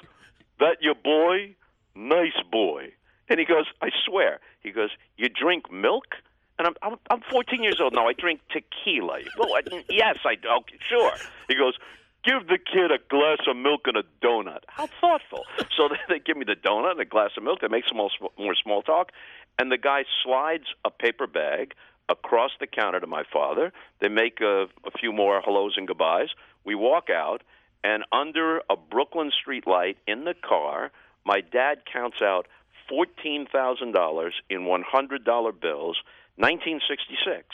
"That 0.60 0.82
your 0.82 0.96
boy? 0.96 1.56
Nice 1.96 2.36
boy." 2.52 2.92
And 3.30 3.40
he 3.40 3.46
goes, 3.46 3.66
I 3.82 3.90
swear. 4.06 4.40
He 4.62 4.72
goes, 4.72 4.90
you 5.18 5.30
drink 5.30 5.72
milk? 5.72 6.16
And 6.58 6.68
I'm 6.68 6.76
I'm, 6.82 6.98
I'm 7.10 7.22
14 7.32 7.64
years 7.64 7.80
old 7.80 7.94
now. 7.94 8.08
I 8.08 8.14
drink 8.14 8.42
tequila. 8.52 9.20
I, 9.40 9.62
yes, 9.90 10.18
I 10.26 10.36
do. 10.36 10.50
Okay, 10.60 10.78
sure. 10.90 11.14
He 11.48 11.56
goes, 11.56 11.76
give 12.24 12.48
the 12.48 12.58
kid 12.58 12.92
a 12.92 13.00
glass 13.10 13.40
of 13.48 13.56
milk 13.56 13.82
and 13.86 13.98
a 13.98 14.04
donut. 14.22 14.64
How 14.68 14.88
thoughtful. 15.00 15.46
So 15.78 15.90
they, 16.10 16.20
give 16.20 16.38
me 16.38 16.46
the 16.46 16.56
donut 16.56 16.92
and 16.92 17.00
a 17.02 17.06
glass 17.06 17.32
of 17.38 17.44
milk. 17.44 17.62
They 17.62 17.68
make 17.68 17.88
some 17.88 17.98
more, 17.98 18.10
more 18.38 18.56
small 18.62 18.82
talk, 18.82 19.12
and 19.58 19.72
the 19.72 19.78
guy 19.78 20.04
slides 20.24 20.66
a 20.84 20.90
paper 20.90 21.28
bag 21.28 21.74
across 22.10 22.52
the 22.60 22.68
counter 22.68 23.00
to 23.00 23.08
my 23.08 23.24
father. 23.32 23.72
They 24.02 24.10
make 24.10 24.42
a, 24.42 24.64
a 24.86 24.92
few 25.00 25.14
more 25.14 25.42
hellos 25.42 25.76
and 25.78 25.88
goodbyes. 25.88 26.30
We 26.66 26.76
walk 26.76 27.10
out, 27.10 27.44
and 27.84 28.04
under 28.12 28.62
a 28.70 28.76
Brooklyn 28.76 29.32
street 29.32 29.68
light 29.68 29.98
in 30.08 30.26
the 30.26 30.34
car, 30.34 30.92
my 31.26 31.42
dad 31.42 31.84
counts 31.92 32.22
out 32.22 32.48
fourteen 32.90 33.46
thousand 33.46 33.94
dollars 33.94 34.34
in 34.50 34.66
one 34.66 34.84
hundred 34.86 35.24
dollar 35.24 35.52
bills, 35.52 35.98
nineteen 36.38 36.82
sixty 36.90 37.16
six. 37.26 37.46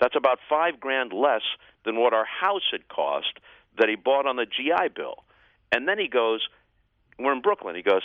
That's 0.00 0.16
about 0.16 0.40
five 0.48 0.80
grand 0.80 1.12
less 1.12 1.42
than 1.84 2.00
what 2.00 2.12
our 2.12 2.26
house 2.26 2.68
had 2.72 2.88
cost 2.88 3.38
that 3.78 3.88
he 3.88 3.94
bought 3.94 4.26
on 4.26 4.36
the 4.36 4.46
GI 4.46 4.88
Bill. 4.94 5.24
And 5.72 5.88
then 5.88 5.98
he 5.98 6.08
goes, 6.08 6.46
"We're 7.18 7.32
in 7.32 7.40
Brooklyn." 7.40 7.76
He 7.76 7.82
goes, 7.82 8.02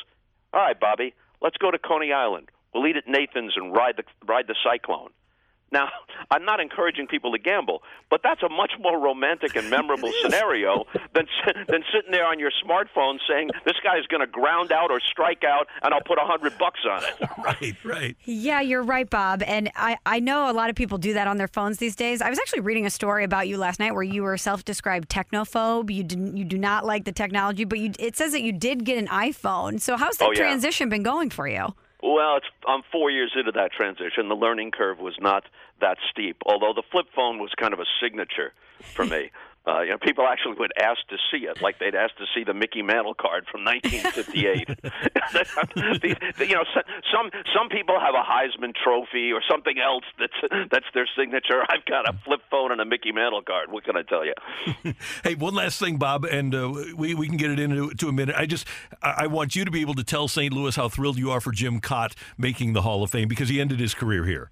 "All 0.54 0.62
right, 0.62 0.80
Bobby, 0.80 1.14
let's 1.42 1.58
go 1.58 1.72
to 1.72 1.80
Coney 1.80 2.14
Island. 2.14 2.50
We'll 2.74 2.88
eat 2.88 2.98
at 2.98 3.08
Nathan's 3.08 3.54
and 3.58 3.74
ride 3.74 3.98
the 3.98 4.04
ride 4.26 4.48
the 4.48 4.56
cyclone." 4.64 5.12
Now, 5.72 5.90
I'm 6.32 6.46
not 6.46 6.60
encouraging 6.60 7.08
people 7.08 7.32
to 7.32 7.40
gamble, 7.40 7.82
but 8.10 8.22
that's 8.24 8.44
a 8.44 8.50
much 8.50 8.74
more 8.80 9.00
romantic 9.00 9.56
and 9.56 9.70
memorable 9.70 10.12
scenario 10.22 10.86
than 11.14 11.26
than 11.68 11.84
sitting 11.94 12.12
there 12.12 12.26
on 12.28 12.40
your 12.40 12.52
smartphone 12.66 13.18
saying 13.28 13.50
this 13.66 13.76
guy's 13.84 14.06
going 14.08 14.22
to 14.22 14.28
ground 14.28 14.72
out 14.72 14.92
or 14.92 15.00
strike 15.00 15.44
out, 15.44 15.68
and 15.82 15.94
I'll 15.94 16.02
put 16.02 16.18
a 16.18 16.26
hundred 16.26 16.58
bucks 16.58 16.82
on 16.90 17.04
it. 17.04 17.30
Right, 17.50 17.76
right. 17.86 18.18
Yeah, 18.26 18.62
you're 18.62 18.84
right, 18.84 19.10
Bob. 19.10 19.42
And 19.44 19.72
I, 19.76 19.98
I 20.06 20.20
know 20.20 20.52
a 20.52 20.54
lot 20.54 20.70
of 20.70 20.76
people 20.76 20.98
do 20.98 21.14
that 21.14 21.26
on 21.28 21.38
their 21.38 21.48
phones 21.48 21.78
these 21.78 21.96
days. 21.96 22.22
I 22.22 22.30
was 22.30 22.38
actually 22.38 22.60
reading 22.60 22.86
a 22.86 22.90
story 22.90 23.24
about 23.24 23.48
you 23.48 23.58
last 23.58 23.80
night 23.80 23.94
where 23.94 24.04
you 24.04 24.24
were 24.24 24.38
self-described 24.38 25.10
technophobe. 25.10 25.90
You 25.94 26.04
didn't 26.04 26.38
you 26.38 26.44
do 26.46 26.58
not 26.58 26.86
like 26.86 27.06
the 27.06 27.12
technology, 27.12 27.64
but 27.64 27.80
you 27.80 27.92
it 27.98 28.16
says 28.18 28.34
that 28.34 28.42
you 28.42 28.52
did 28.52 28.84
get 28.84 28.98
an 28.98 29.08
iPhone. 29.08 29.80
So 29.82 29.98
how's 29.98 30.18
that 30.18 30.28
Oh, 30.28 30.32
yeah. 30.32 30.40
transition 30.40 30.90
been 30.90 31.04
going 31.04 31.30
for 31.30 31.48
you? 31.48 31.74
Well, 32.02 32.38
it's, 32.38 32.46
I'm 32.68 32.82
four 32.92 33.12
years 33.12 33.34
into 33.36 33.52
that 33.54 33.72
transition. 33.72 34.30
The 34.30 34.36
learning 34.36 34.72
curve 34.72 35.00
was 35.00 35.16
not 35.20 35.44
that 35.82 35.98
steep, 36.10 36.38
although 36.46 36.74
the 36.74 36.84
flip 36.92 37.08
phone 37.16 37.40
was 37.40 37.52
kind 37.60 37.74
of 37.74 37.80
a 37.80 37.86
signature 38.02 38.54
for 38.94 39.06
me. 39.06 39.32
Uh, 39.70 39.82
you 39.82 39.92
know, 39.92 39.98
people 40.02 40.26
actually 40.28 40.56
would 40.58 40.72
ask 40.82 40.98
to 41.10 41.18
see 41.32 41.46
it, 41.46 41.62
like 41.62 41.78
they'd 41.80 41.94
ask 41.94 42.16
to 42.16 42.26
see 42.34 42.44
the 42.44 42.54
Mickey 42.56 42.82
Mantle 42.82 43.14
card 43.14 43.46
from 43.52 43.64
1958. 43.64 44.68
These- 46.02 46.50
you 46.50 46.56
know, 46.56 46.64
some 47.14 47.30
some 47.54 47.70
people 47.70 48.00
have 48.00 48.16
a 48.16 48.24
Heisman 48.24 48.74
Trophy 48.74 49.32
or 49.32 49.42
something 49.50 49.76
else 49.80 50.04
that's 50.18 50.70
that's 50.72 50.86
their 50.94 51.08
signature. 51.18 51.62
I've 51.70 51.86
got 51.86 52.10
a 52.10 52.18
flip 52.26 52.42
phone 52.50 52.72
and 52.72 52.82
a 52.82 52.86
Mickey 52.86 53.12
Mantle 53.12 53.42
card. 53.44 53.72
What 53.72 53.84
can 53.84 53.96
I 53.96 54.02
tell 54.04 54.26
you? 54.26 54.34
Hey, 55.24 55.36
one 55.36 55.54
last 55.54 55.80
thing, 55.80 55.98
Bob, 55.98 56.24
and 56.26 56.56
uh, 56.56 56.72
we, 56.96 57.14
we 57.14 57.28
can 57.28 57.38
get 57.38 57.52
it 57.52 57.60
into 57.60 57.90
to 57.92 58.08
a 58.08 58.12
minute. 58.12 58.36
I 58.38 58.46
just 58.46 58.66
I 59.04 59.14
I 59.20 59.28
want 59.28 59.56
you 59.56 59.66
to 59.66 59.72
be 59.72 59.82
able 59.82 59.96
to 59.96 60.04
tell 60.04 60.28
St. 60.28 60.52
Louis 60.54 60.76
how 60.76 60.90
thrilled 60.90 61.18
you 61.18 61.30
are 61.32 61.42
for 61.42 61.52
Jim 61.52 61.80
Kaat 61.80 62.14
making 62.38 62.74
the 62.74 62.82
Hall 62.82 63.04
of 63.04 63.12
Fame 63.12 63.28
because 63.28 63.50
he 63.50 63.60
ended 63.62 63.80
his 63.80 63.94
career 63.94 64.26
here. 64.26 64.52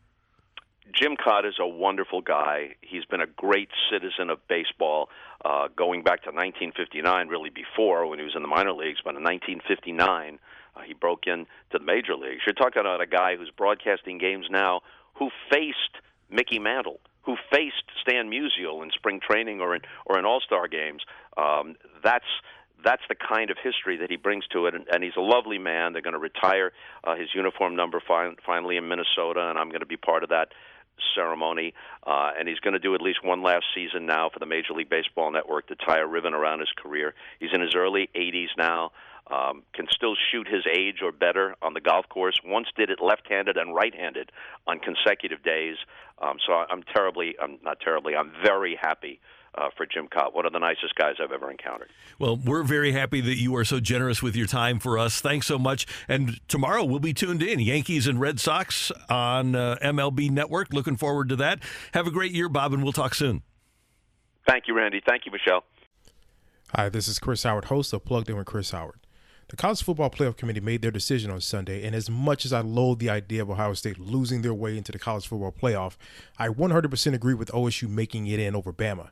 Jim 0.98 1.16
Kaat 1.16 1.46
is 1.46 1.56
a 1.60 1.68
wonderful 1.68 2.22
guy. 2.22 2.76
He's 2.82 3.06
been 3.06 3.22
a 3.22 3.28
great 3.28 3.70
citizen 3.92 4.32
of 4.32 4.40
baseball, 4.48 5.10
uh, 5.46 5.68
going 5.76 6.02
back 6.02 6.24
to 6.24 6.30
1959, 6.30 7.28
really 7.28 7.52
before 7.52 8.08
when 8.08 8.18
he 8.18 8.26
was 8.26 8.34
in 8.36 8.42
the 8.42 8.48
minor 8.48 8.74
leagues. 8.74 9.00
But 9.04 9.16
in 9.16 9.24
1959, 9.24 10.40
uh, 10.76 10.82
he 10.82 10.94
broke 10.94 11.28
into 11.28 11.46
the 11.72 11.80
major 11.80 12.16
leagues. 12.16 12.42
You're 12.48 12.56
talking 12.56 12.80
about 12.80 13.02
a 13.02 13.06
guy 13.06 13.36
who's 13.36 13.52
broadcasting 13.56 14.18
games 14.18 14.48
now 14.50 14.82
who 15.14 15.30
faced 15.52 16.02
Mickey 16.32 16.58
Mantle, 16.58 17.00
who 17.22 17.36
faced 17.52 17.84
Stan 18.02 18.32
Musial 18.32 18.82
in 18.82 18.90
spring 18.92 19.20
training 19.20 19.62
or 19.62 19.76
in 19.76 19.82
or 20.08 20.18
in 20.18 20.26
All 20.26 20.42
Star 20.42 20.68
games. 20.68 21.04
Um, 21.38 21.76
that's 22.04 22.26
that's 22.84 23.02
the 23.10 23.16
kind 23.16 23.50
of 23.50 23.58
history 23.62 23.98
that 23.98 24.10
he 24.10 24.18
brings 24.18 24.46
to 24.48 24.68
it, 24.68 24.76
and, 24.76 24.88
and 24.92 25.04
he's 25.04 25.16
a 25.18 25.22
lovely 25.22 25.58
man. 25.58 25.94
They're 25.94 26.02
going 26.02 26.14
to 26.14 26.20
retire 26.20 26.72
uh, 27.04 27.16
his 27.16 27.30
uniform 27.34 27.76
number 27.76 28.00
fin- 28.00 28.38
finally 28.46 28.78
in 28.78 28.88
Minnesota, 28.88 29.50
and 29.50 29.58
I'm 29.58 29.70
going 29.70 29.82
to 29.82 29.88
be 29.88 29.98
part 29.98 30.24
of 30.24 30.30
that 30.30 30.50
ceremony. 31.16 31.74
Uh, 32.06 32.32
and 32.38 32.48
he's 32.48 32.60
going 32.60 32.74
to 32.74 32.80
do 32.80 32.96
at 32.96 33.02
least 33.02 33.24
one 33.24 33.44
last 33.44 33.66
season 33.76 34.06
now 34.06 34.30
for 34.30 34.40
the 34.40 34.46
Major 34.46 34.74
League 34.74 34.90
Baseball 34.90 35.32
Network 35.32 35.68
to 35.68 35.76
tie 35.76 36.00
a 36.00 36.06
ribbon 36.06 36.34
around 36.34 36.60
his 36.60 36.72
career. 36.78 37.14
He's 37.40 37.50
in 37.54 37.62
his 37.62 37.76
early 37.76 38.10
80s 38.16 38.50
now. 38.58 38.92
Um, 39.30 39.64
can 39.74 39.88
still 39.92 40.16
shoot 40.32 40.48
his 40.48 40.64
age 40.74 41.02
or 41.04 41.12
better 41.12 41.56
on 41.62 41.74
the 41.74 41.82
golf 41.82 42.08
course. 42.08 42.40
Once 42.46 42.68
did 42.78 42.90
it 42.90 43.00
left-handed 43.02 43.58
and 43.58 43.76
right-handed 43.76 44.32
on 44.66 44.80
consecutive 44.80 45.44
days. 45.44 45.76
Um, 46.20 46.38
so 46.46 46.54
I'm 46.54 46.82
terribly, 46.96 47.36
I'm 47.42 47.58
not 47.62 47.82
terribly, 47.82 48.16
I'm 48.16 48.32
very 48.42 48.80
happy 48.82 49.20
uh, 49.56 49.70
for 49.76 49.86
Jim 49.86 50.08
Kaat. 50.08 50.34
One 50.34 50.46
of 50.46 50.54
the 50.54 50.60
nicest 50.60 50.96
guys 50.96 51.16
I've 51.22 51.32
ever 51.32 51.50
encountered. 51.50 51.90
Well, 52.20 52.38
we're 52.38 52.64
very 52.64 52.92
happy 52.92 53.22
that 53.22 53.38
you 53.38 53.56
are 53.56 53.66
so 53.66 53.80
generous 53.80 54.22
with 54.22 54.36
your 54.36 54.48
time 54.48 54.80
for 54.80 54.98
us. 54.98 55.22
Thanks 55.22 55.48
so 55.48 55.58
much. 55.58 55.86
And 56.08 56.40
tomorrow 56.48 56.84
we'll 56.84 57.00
be 57.00 57.14
tuned 57.14 57.44
in 57.44 57.60
Yankees 57.60 58.08
and 58.08 58.20
Red 58.20 58.40
Sox 58.40 58.92
on 59.10 59.56
uh, 59.56 59.78
MLB 59.82 60.30
Network. 60.30 60.74
Looking 60.74 60.96
forward 60.96 61.30
to 61.30 61.36
that. 61.38 61.60
Have 61.94 62.08
a 62.08 62.12
great 62.12 62.32
year, 62.32 62.50
Bob, 62.50 62.74
and 62.74 62.84
we'll 62.84 62.94
talk 62.94 63.16
soon. 63.16 63.44
Thank 64.48 64.68
you, 64.68 64.76
Randy. 64.76 65.02
Thank 65.06 65.26
you, 65.26 65.32
Michelle. 65.32 65.64
Hi, 66.76 66.90
this 66.90 67.08
is 67.08 67.20
Chris 67.20 67.44
Howard, 67.44 67.66
host 67.66 67.94
of 67.94 68.06
Plugged 68.06 68.30
In 68.30 68.38
with 68.38 68.46
Chris 68.46 68.72
Howard. 68.72 69.00
The 69.50 69.56
College 69.56 69.82
Football 69.82 70.10
Playoff 70.10 70.36
Committee 70.36 70.60
made 70.60 70.82
their 70.82 70.92
decision 70.92 71.32
on 71.32 71.40
Sunday, 71.40 71.86
and 71.86 71.96
as 71.96 72.10
much 72.10 72.44
as 72.44 72.52
I 72.52 72.60
loathe 72.60 73.00
the 73.00 73.10
idea 73.10 73.42
of 73.42 73.50
Ohio 73.50 73.74
State 73.74 73.98
losing 73.98 74.42
their 74.42 74.54
way 74.54 74.78
into 74.78 74.92
the 74.92 75.00
College 75.00 75.26
Football 75.26 75.54
Playoff, 75.54 75.96
I 76.38 76.50
100% 76.50 77.14
agree 77.14 77.34
with 77.34 77.50
OSU 77.52 77.88
making 77.88 78.28
it 78.28 78.42
in 78.42 78.58
over 78.58 78.74
Bama. 78.74 79.12